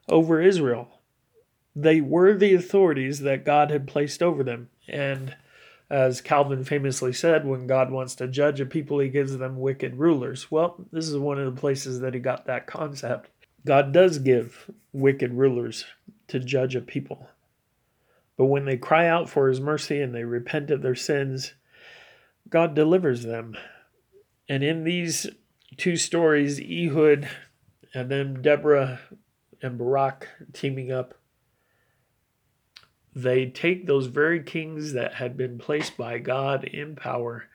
over 0.09 0.43
Israel. 0.43 1.01
They 1.75 2.01
were 2.01 2.35
the 2.35 2.55
authorities 2.55 3.21
that 3.21 3.47
God 3.47 3.71
had 3.71 3.87
placed 3.87 4.23
over 4.23 4.43
them. 4.43 4.69
And 4.87 5.37
as 5.91 6.21
Calvin 6.21 6.65
famously 6.65 7.13
said, 7.13 7.45
when 7.45 7.67
God 7.67 7.91
wants 7.91 8.15
to 8.17 8.29
judge 8.29 8.61
a 8.61 8.67
people, 8.67 9.01
he 9.01 9.09
gives 9.09 9.37
them 9.37 9.59
wicked 9.59 9.97
rulers. 9.97 10.51
Well, 10.51 10.77
this 10.93 11.09
is 11.09 11.17
one 11.17 11.41
of 11.41 11.53
the 11.53 11.61
places 11.61 12.01
that 12.01 12.15
he 12.15 12.21
got 12.21 12.47
that 12.47 12.69
concept. 12.69 13.29
God 13.67 13.93
does 13.93 14.19
give 14.19 14.71
wicked 14.93 15.35
rulers 15.35 15.85
to 16.29 16.39
judge 16.39 16.77
a 16.77 16.81
people. 16.81 17.29
But 18.37 18.47
when 18.47 18.65
they 18.65 18.77
cry 18.77 19.09
out 19.09 19.29
for 19.29 19.49
his 19.49 19.61
mercy 19.61 20.01
and 20.01 20.15
they 20.15 20.25
repent 20.25 20.71
of 20.71 20.81
their 20.81 20.95
sins, 20.95 21.55
God 22.49 22.75
delivers 22.75 23.25
them. 23.25 23.57
And 24.49 24.63
in 24.63 24.85
these 24.85 25.27
two 25.77 25.97
stories, 25.97 26.61
Ehud 26.61 27.29
and 27.93 28.11
then 28.11 28.41
Deborah 28.41 29.01
and 29.61 29.77
Barak 29.77 30.29
teaming 30.53 30.91
up, 30.91 31.15
they 33.15 33.47
take 33.47 33.87
those 33.87 34.07
very 34.07 34.43
kings 34.43 34.93
that 34.93 35.15
had 35.15 35.37
been 35.37 35.59
placed 35.59 35.97
by 35.97 36.19
God 36.19 36.65
in 36.65 36.95
power 36.95 37.47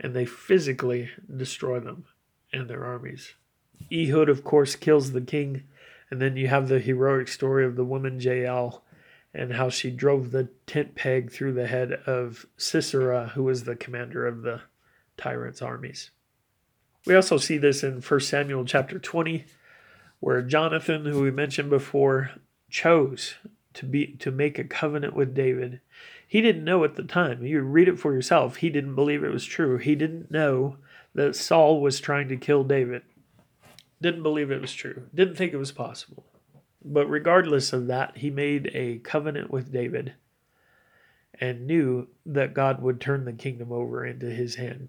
and 0.00 0.14
they 0.14 0.24
physically 0.24 1.10
destroy 1.34 1.80
them 1.80 2.04
and 2.52 2.68
their 2.68 2.84
armies. 2.84 3.34
Ehud, 3.92 4.28
of 4.28 4.44
course, 4.44 4.76
kills 4.76 5.12
the 5.12 5.20
king, 5.20 5.64
and 6.10 6.20
then 6.20 6.36
you 6.36 6.48
have 6.48 6.68
the 6.68 6.78
heroic 6.78 7.28
story 7.28 7.64
of 7.64 7.76
the 7.76 7.84
woman 7.84 8.20
Jael 8.20 8.82
and 9.32 9.54
how 9.54 9.68
she 9.68 9.90
drove 9.90 10.30
the 10.30 10.48
tent 10.66 10.94
peg 10.94 11.30
through 11.30 11.52
the 11.52 11.66
head 11.66 11.92
of 12.06 12.46
Sisera, 12.56 13.32
who 13.34 13.42
was 13.42 13.64
the 13.64 13.74
commander 13.74 14.26
of 14.26 14.42
the 14.42 14.62
tyrant's 15.16 15.60
armies. 15.60 16.10
We 17.04 17.14
also 17.14 17.36
see 17.36 17.58
this 17.58 17.82
in 17.82 18.00
1 18.00 18.20
Samuel 18.20 18.64
chapter 18.64 18.98
20, 18.98 19.44
where 20.20 20.40
Jonathan, 20.40 21.04
who 21.04 21.20
we 21.20 21.30
mentioned 21.30 21.68
before, 21.68 22.30
chose 22.70 23.34
to 23.74 23.84
be 23.84 24.16
to 24.18 24.30
make 24.30 24.58
a 24.58 24.64
covenant 24.64 25.14
with 25.14 25.34
David. 25.34 25.80
He 26.26 26.40
didn't 26.40 26.64
know 26.64 26.82
at 26.84 26.96
the 26.96 27.02
time. 27.02 27.44
You 27.44 27.60
read 27.60 27.88
it 27.88 27.98
for 27.98 28.14
yourself. 28.14 28.56
He 28.56 28.70
didn't 28.70 28.94
believe 28.94 29.22
it 29.22 29.32
was 29.32 29.44
true. 29.44 29.78
He 29.78 29.94
didn't 29.94 30.30
know 30.30 30.76
that 31.14 31.36
Saul 31.36 31.80
was 31.80 32.00
trying 32.00 32.28
to 32.28 32.36
kill 32.36 32.64
David. 32.64 33.02
Didn't 34.00 34.22
believe 34.22 34.50
it 34.50 34.60
was 34.60 34.74
true. 34.74 35.04
Didn't 35.14 35.36
think 35.36 35.52
it 35.52 35.58
was 35.58 35.72
possible. 35.72 36.24
But 36.84 37.08
regardless 37.08 37.72
of 37.72 37.86
that, 37.86 38.18
he 38.18 38.30
made 38.30 38.70
a 38.74 38.98
covenant 38.98 39.50
with 39.50 39.72
David 39.72 40.14
and 41.40 41.66
knew 41.66 42.08
that 42.26 42.54
God 42.54 42.82
would 42.82 43.00
turn 43.00 43.24
the 43.24 43.32
kingdom 43.32 43.72
over 43.72 44.04
into 44.04 44.26
his 44.26 44.56
hand. 44.56 44.88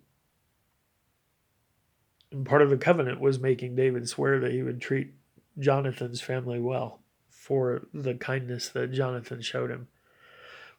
And 2.31 2.45
part 2.45 2.61
of 2.61 2.69
the 2.69 2.77
covenant 2.77 3.19
was 3.19 3.39
making 3.39 3.75
David 3.75 4.09
swear 4.09 4.39
that 4.39 4.51
he 4.51 4.61
would 4.61 4.81
treat 4.81 5.13
Jonathan's 5.57 6.21
family 6.21 6.59
well 6.59 6.99
for 7.45 7.83
the 7.93 8.15
kindness 8.15 8.69
that 8.69 8.91
Jonathan 8.91 9.39
showed 9.39 9.69
him. 9.69 9.87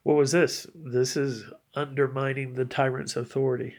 What 0.03 0.17
was 0.17 0.33
this? 0.33 0.67
This 0.75 1.15
is 1.15 1.45
undermining 1.73 2.55
the 2.55 2.65
tyrant's 2.65 3.15
authority. 3.15 3.75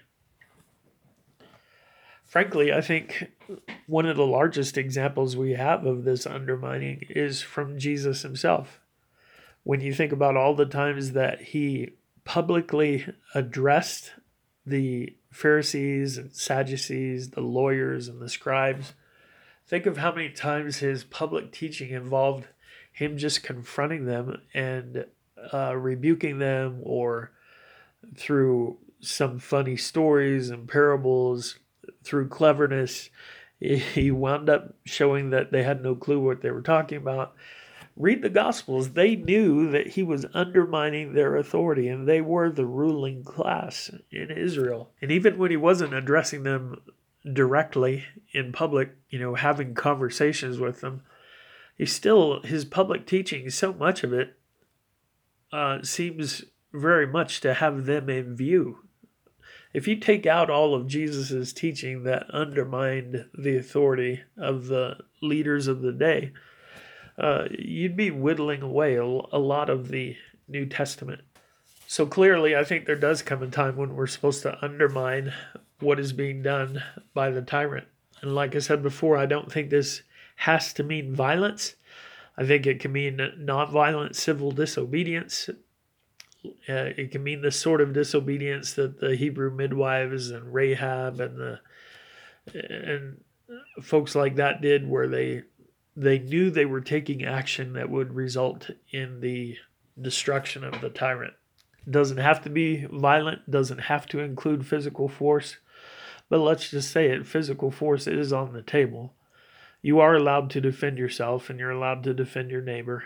Frankly, 2.25 2.73
I 2.73 2.81
think 2.81 3.31
one 3.87 4.07
of 4.07 4.17
the 4.17 4.27
largest 4.27 4.79
examples 4.79 5.37
we 5.37 5.51
have 5.51 5.85
of 5.85 6.05
this 6.05 6.27
undermining 6.27 7.05
is 7.11 7.43
from 7.43 7.79
Jesus 7.79 8.23
himself. 8.23 8.81
When 9.65 9.83
you 9.83 9.93
think 9.93 10.11
about 10.11 10.39
all 10.39 10.55
the 10.55 10.65
times 10.65 11.13
that 11.13 11.43
he 11.43 11.91
publicly 12.25 13.05
addressed 13.35 14.13
the 14.65 15.15
Pharisees 15.31 16.17
and 16.17 16.35
Sadducees, 16.35 17.33
the 17.33 17.43
lawyers 17.43 18.09
and 18.09 18.19
the 18.19 18.31
scribes, 18.31 18.95
think 19.67 19.85
of 19.85 19.99
how 19.99 20.15
many 20.15 20.31
times 20.31 20.79
his 20.79 21.05
public 21.05 21.53
teaching 21.53 21.91
involved 21.91 22.47
him 22.99 23.17
just 23.17 23.45
confronting 23.45 24.07
them 24.07 24.43
and 24.53 25.07
uh, 25.53 25.73
rebuking 25.77 26.41
them 26.41 26.81
or 26.83 27.31
through 28.17 28.77
some 29.01 29.39
funny 29.39 29.77
stories 29.77 30.51
and 30.51 30.69
parables 30.69 31.61
through 32.03 32.27
cleverness, 32.27 33.11
he 33.61 34.11
wound 34.11 34.51
up 34.51 34.75
showing 34.85 35.31
that 35.31 35.53
they 35.53 35.63
had 35.63 35.81
no 35.81 35.95
clue 35.95 36.19
what 36.19 36.43
they 36.43 36.51
were 36.51 36.61
talking 36.61 36.99
about. 36.99 37.37
Read 37.97 38.21
the 38.21 38.31
Gospels. 38.31 38.91
They 38.91 39.15
knew 39.15 39.71
that 39.71 39.89
he 39.89 40.03
was 40.03 40.27
undermining 40.35 41.13
their 41.13 41.37
authority, 41.37 41.87
and 41.87 42.09
they 42.09 42.21
were 42.21 42.51
the 42.51 42.67
ruling 42.67 43.23
class 43.23 43.93
in 44.11 44.33
Israel. 44.33 44.91
And 45.01 45.13
even 45.13 45.39
when 45.39 45.53
he 45.53 45.57
wasn't 45.57 45.95
addressing 45.95 46.43
them 46.43 46.81
directly 47.33 48.07
in 48.33 48.51
public, 48.51 48.97
you 49.09 49.21
know, 49.21 49.37
having 49.37 49.75
conversations 49.75 50.59
with 50.59 50.81
them, 50.81 51.03
he 51.79 51.87
still, 51.87 52.43
his 52.43 52.67
public 52.67 53.07
teaching, 53.07 53.49
so 53.49 53.73
much 53.73 54.05
of 54.05 54.13
it 54.13 54.37
uh, 55.53 55.83
seems 55.83 56.45
very 56.75 57.07
much 57.07 57.41
to 57.41 57.55
have 57.55 57.87
them 57.87 58.11
in 58.11 58.37
view 58.37 58.89
if 59.73 59.87
you 59.87 59.97
take 59.97 60.27
out 60.27 60.51
all 60.51 60.75
of 60.75 60.87
Jesus's 60.87 61.53
teaching 61.53 62.05
that 62.05 62.31
undermined 62.31 63.27
the 63.35 63.57
authority 63.57 64.23
of 64.37 64.67
the 64.67 64.97
leaders 65.21 65.67
of 65.67 65.83
the 65.83 65.93
day, 65.93 66.33
uh, 67.19 67.45
you'd 67.51 67.97
be 67.97 68.11
whittling 68.11 68.63
away 68.63 68.95
a, 68.95 69.05
a 69.05 69.39
lot 69.39 69.69
of 69.69 69.89
the 69.89 70.17
New 70.47 70.67
Testament. 70.67 71.21
So 71.87 72.07
clearly, 72.07 72.57
I 72.57 72.65
think 72.65 72.87
there 72.87 72.97
does 72.97 73.23
come 73.23 73.43
a 73.43 73.49
time 73.49 73.77
when 73.77 73.95
we're 73.95 74.07
supposed 74.07 74.43
to 74.43 74.63
undermine 74.65 75.33
what 75.81 76.01
is 76.01 76.13
being 76.13 76.43
done 76.43 76.83
by 77.15 77.31
the 77.31 77.43
tyrant. 77.43 77.87
And 78.21 78.35
like 78.35 78.55
I 78.55 78.59
said 78.59 78.83
before, 78.83 79.17
I 79.17 79.27
don't 79.27 79.51
think 79.51 79.71
this 79.71 80.03
has 80.39 80.73
to 80.73 80.85
mean 80.85 81.15
violence. 81.15 81.75
I 82.37 82.47
think 82.47 82.67
it 82.67 82.79
can 82.79 82.93
mean 82.93 83.19
nonviolent 83.39 84.15
civil 84.15 84.53
disobedience. 84.53 85.51
Uh, 86.69 86.95
it 86.97 87.11
can 87.11 87.25
mean 87.25 87.43
the 87.43 87.51
sort 87.51 87.81
of 87.81 87.93
disobedience 87.93 88.75
that 88.75 89.01
the 89.01 89.17
Hebrew 89.17 89.51
midwives 89.51 90.31
and 90.31 90.55
Rahab 90.55 91.21
and 91.21 91.37
the 91.37 91.61
and 92.55 93.21
folks 93.83 94.15
like 94.15 94.37
that 94.37 94.61
did, 94.61 94.89
where 94.89 95.09
they 95.09 95.43
they 95.97 96.21
knew 96.21 96.51
they 96.51 96.65
were 96.65 96.81
taking 96.81 97.25
action 97.25 97.73
that 97.73 97.91
would 97.91 98.15
result 98.15 98.71
in 98.93 99.21
the 99.21 99.57
destruction 100.01 100.63
of 100.63 100.81
the 100.81 100.91
tyrant. 100.91 101.35
It 101.85 101.91
doesn't 101.91 102.19
have 102.19 102.43
to 102.45 102.51
be 102.51 102.87
violent, 102.93 103.51
doesn't 103.51 103.79
have 103.79 104.07
to 104.09 104.21
include 104.21 104.65
physical 104.65 105.09
force, 105.09 105.57
but 106.29 106.39
let's 106.39 106.71
just 106.71 106.93
say 106.93 107.11
it 107.11 107.27
physical 107.27 107.73
force 107.73 108.07
is 108.07 108.33
on 108.33 108.53
the 108.53 108.63
table. 108.63 109.15
You 109.83 110.01
are 110.01 110.15
allowed 110.15 110.51
to 110.51 110.61
defend 110.61 110.99
yourself 110.99 111.51
and 111.51 111.59
you're 111.59 111.71
allowed 111.71 112.03
to 112.05 112.15
defend 112.15 112.51
your 112.51 112.63
neighbor. 112.63 113.05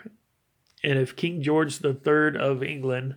And 0.83 0.99
if 0.99 1.15
King 1.15 1.41
George 1.41 1.83
III 1.83 2.37
of 2.37 2.63
England 2.63 3.15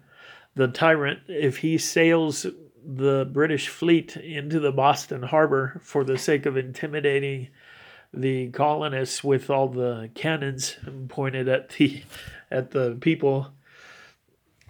the 0.55 0.69
tyrant, 0.69 1.21
if 1.29 1.59
he 1.59 1.77
sails 1.79 2.47
the 2.83 3.29
British 3.31 3.69
fleet 3.69 4.17
into 4.17 4.59
the 4.59 4.73
Boston 4.73 5.23
harbor 5.23 5.81
for 5.83 6.03
the 6.03 6.17
sake 6.17 6.47
of 6.47 6.57
intimidating 6.57 7.49
the 8.15 8.49
colonists 8.51 9.23
with 9.23 9.51
all 9.51 9.69
the 9.69 10.11
cannons 10.15 10.77
pointed 11.09 11.49
at 11.49 11.71
the 11.71 12.03
at 12.51 12.71
the 12.71 12.97
people 13.01 13.53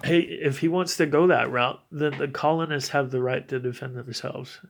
hey 0.03 0.21
if 0.21 0.59
he 0.59 0.69
wants 0.69 0.97
to 0.97 1.07
go 1.07 1.27
that 1.27 1.51
route 1.51 1.81
then 1.93 2.17
the 2.19 2.27
colonists 2.27 2.91
have 2.91 3.11
the 3.11 3.23
right 3.23 3.47
to 3.47 3.61
defend 3.61 3.95
themselves 3.95 4.61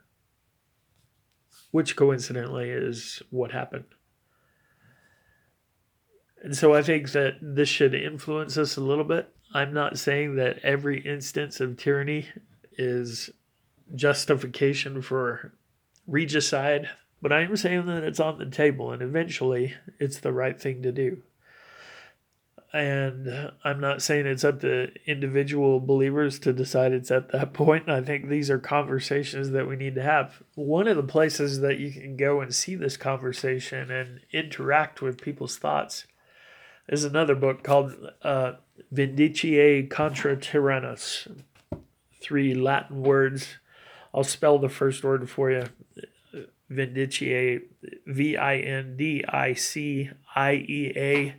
which 1.70 1.96
coincidentally 1.96 2.68
is 2.68 3.22
what 3.30 3.52
happened 3.52 3.84
and 6.46 6.56
so 6.56 6.72
i 6.72 6.80
think 6.80 7.12
that 7.12 7.34
this 7.42 7.68
should 7.68 7.92
influence 7.92 8.56
us 8.56 8.78
a 8.78 8.80
little 8.80 9.04
bit 9.04 9.30
I'm 9.56 9.72
not 9.72 9.98
saying 9.98 10.36
that 10.36 10.58
every 10.62 11.00
instance 11.00 11.60
of 11.60 11.76
tyranny 11.76 12.26
is 12.76 13.30
justification 13.94 15.00
for 15.00 15.54
regicide, 16.06 16.90
but 17.22 17.32
I 17.32 17.42
am 17.42 17.56
saying 17.56 17.86
that 17.86 18.04
it's 18.04 18.20
on 18.20 18.38
the 18.38 18.46
table 18.46 18.92
and 18.92 19.00
eventually 19.00 19.74
it's 19.98 20.18
the 20.18 20.32
right 20.32 20.60
thing 20.60 20.82
to 20.82 20.92
do. 20.92 21.22
And 22.72 23.52
I'm 23.64 23.80
not 23.80 24.02
saying 24.02 24.26
it's 24.26 24.44
up 24.44 24.60
to 24.60 24.90
individual 25.06 25.80
believers 25.80 26.38
to 26.40 26.52
decide 26.52 26.92
it's 26.92 27.10
at 27.10 27.30
that 27.30 27.54
point. 27.54 27.88
I 27.88 28.02
think 28.02 28.28
these 28.28 28.50
are 28.50 28.58
conversations 28.58 29.50
that 29.50 29.66
we 29.66 29.76
need 29.76 29.94
to 29.94 30.02
have. 30.02 30.42
One 30.54 30.86
of 30.86 30.96
the 30.96 31.02
places 31.02 31.60
that 31.60 31.78
you 31.78 31.90
can 31.92 32.18
go 32.18 32.42
and 32.42 32.54
see 32.54 32.74
this 32.74 32.98
conversation 32.98 33.90
and 33.90 34.20
interact 34.32 35.00
with 35.00 35.22
people's 35.22 35.56
thoughts 35.56 36.04
is 36.88 37.04
another 37.04 37.34
book 37.34 37.62
called 37.62 37.94
uh, 38.22 38.52
Vindiciae 38.92 39.88
contra 39.90 40.36
tyrannos. 40.36 41.42
Three 42.20 42.54
Latin 42.54 43.02
words. 43.02 43.56
I'll 44.14 44.24
spell 44.24 44.58
the 44.58 44.68
first 44.68 45.04
word 45.04 45.28
for 45.28 45.50
you. 45.50 45.64
Vindiciae, 46.70 47.60
V 48.06 48.36
I 48.36 48.56
N 48.56 48.96
D 48.96 49.24
I 49.28 49.54
C 49.54 50.10
I 50.34 50.54
E 50.54 50.92
A, 50.96 51.34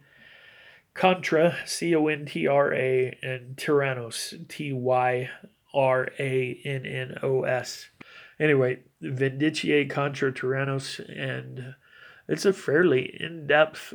Contra, 0.94 1.58
C 1.66 1.96
O 1.96 2.08
N 2.08 2.26
T 2.26 2.48
R 2.48 2.74
A, 2.74 3.18
and 3.22 3.56
Tyrannos, 3.58 4.48
T 4.48 4.72
Y 4.72 5.30
R 5.74 6.08
A 6.18 6.62
N 6.64 6.86
N 6.86 7.18
O 7.22 7.44
S. 7.44 7.90
Anyway, 8.40 8.80
Vindiciae 9.02 9.90
Contra 9.90 10.32
Tyrannos, 10.32 11.00
and 11.10 11.76
it's 12.28 12.46
a 12.46 12.54
fairly 12.54 13.16
in 13.20 13.48
depth 13.48 13.94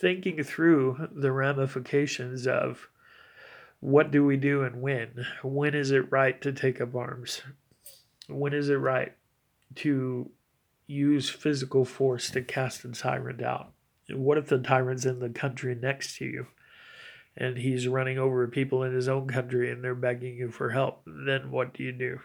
thinking 0.00 0.42
through 0.42 1.08
the 1.12 1.30
ramifications 1.30 2.46
of 2.46 2.88
what 3.80 4.10
do 4.10 4.24
we 4.24 4.36
do 4.36 4.62
and 4.62 4.80
when? 4.80 5.26
When 5.42 5.74
is 5.74 5.90
it 5.90 6.10
right 6.10 6.40
to 6.40 6.52
take 6.52 6.80
up 6.80 6.94
arms? 6.94 7.42
When 8.28 8.54
is 8.54 8.70
it 8.70 8.76
right 8.76 9.12
to 9.76 10.30
use 10.86 11.28
physical 11.28 11.84
force 11.84 12.30
to 12.30 12.42
cast 12.42 12.84
a 12.84 12.88
tyrant 12.88 13.42
out? 13.42 13.72
What 14.10 14.38
if 14.38 14.48
the 14.48 14.58
tyrant's 14.58 15.04
in 15.04 15.20
the 15.20 15.28
country 15.28 15.74
next 15.74 16.16
to 16.16 16.24
you 16.24 16.46
and 17.36 17.58
he's 17.58 17.86
running 17.86 18.18
over 18.18 18.46
people 18.48 18.82
in 18.82 18.92
his 18.92 19.08
own 19.08 19.28
country 19.28 19.70
and 19.70 19.84
they're 19.84 19.94
begging 19.94 20.36
you 20.36 20.50
for 20.50 20.70
help? 20.70 21.02
Then 21.06 21.50
what 21.50 21.74
do 21.74 21.82
you 21.82 21.92
do? 21.92 22.20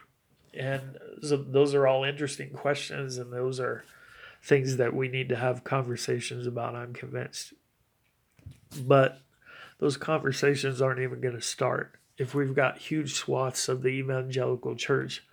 And 0.54 0.98
so 1.22 1.36
those 1.36 1.74
are 1.74 1.86
all 1.86 2.02
interesting 2.02 2.50
questions, 2.50 3.18
and 3.18 3.30
those 3.30 3.60
are 3.60 3.84
things 4.42 4.78
that 4.78 4.94
we 4.94 5.08
need 5.08 5.28
to 5.28 5.36
have 5.36 5.64
conversations 5.64 6.46
about, 6.46 6.74
I'm 6.74 6.94
convinced. 6.94 7.52
But 8.80 9.20
those 9.78 9.96
conversations 9.96 10.80
aren't 10.80 11.00
even 11.00 11.20
going 11.20 11.34
to 11.34 11.42
start 11.42 11.96
if 12.18 12.34
we've 12.34 12.54
got 12.54 12.78
huge 12.78 13.14
swaths 13.14 13.68
of 13.68 13.82
the 13.82 13.88
evangelical 13.88 14.74
church 14.74 15.24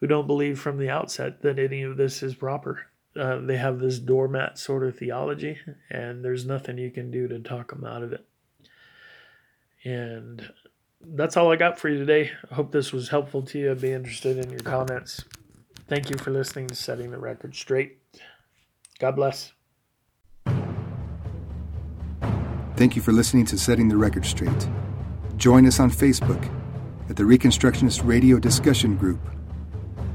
who 0.00 0.06
don't 0.06 0.26
believe 0.26 0.58
from 0.58 0.78
the 0.78 0.90
outset 0.90 1.42
that 1.42 1.58
any 1.58 1.82
of 1.82 1.96
this 1.96 2.22
is 2.22 2.34
proper. 2.34 2.86
Uh, 3.18 3.38
they 3.38 3.56
have 3.56 3.78
this 3.78 3.98
doormat 3.98 4.58
sort 4.58 4.82
of 4.82 4.96
theology, 4.96 5.58
and 5.90 6.24
there's 6.24 6.44
nothing 6.44 6.76
you 6.76 6.90
can 6.90 7.10
do 7.10 7.26
to 7.28 7.38
talk 7.38 7.70
them 7.70 7.84
out 7.84 8.02
of 8.02 8.12
it. 8.12 8.26
And 9.84 10.50
that's 11.00 11.36
all 11.36 11.50
I 11.50 11.56
got 11.56 11.78
for 11.78 11.88
you 11.88 11.98
today. 11.98 12.32
I 12.50 12.54
hope 12.54 12.72
this 12.72 12.92
was 12.92 13.08
helpful 13.08 13.42
to 13.42 13.58
you. 13.58 13.70
I'd 13.70 13.80
be 13.80 13.92
interested 13.92 14.38
in 14.38 14.50
your 14.50 14.60
comments. 14.60 15.24
Thank 15.88 16.10
you 16.10 16.18
for 16.18 16.30
listening 16.30 16.66
to 16.66 16.74
Setting 16.74 17.10
the 17.10 17.18
Record 17.18 17.54
Straight. 17.54 17.98
God 18.98 19.16
bless. 19.16 19.55
Thank 22.76 22.94
you 22.94 23.00
for 23.00 23.12
listening 23.12 23.46
to 23.46 23.58
Setting 23.58 23.88
the 23.88 23.96
Record 23.96 24.26
Straight. 24.26 24.68
Join 25.38 25.66
us 25.66 25.80
on 25.80 25.90
Facebook 25.90 26.46
at 27.08 27.16
the 27.16 27.22
Reconstructionist 27.22 28.02
Radio 28.04 28.38
Discussion 28.38 28.96
Group. 28.96 29.18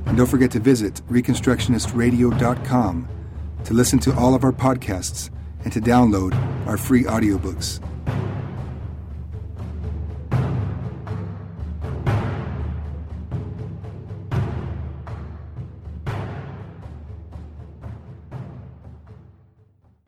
And 0.06 0.16
don't 0.16 0.28
forget 0.28 0.52
to 0.52 0.60
visit 0.60 1.02
ReconstructionistRadio.com 1.10 3.08
to 3.64 3.74
listen 3.74 3.98
to 4.00 4.16
all 4.16 4.36
of 4.36 4.44
our 4.44 4.52
podcasts 4.52 5.32
and 5.64 5.74
to 5.74 5.82
download 5.82 6.36
our 6.68 6.78
free 6.78 7.04
audiobooks. 7.04 7.80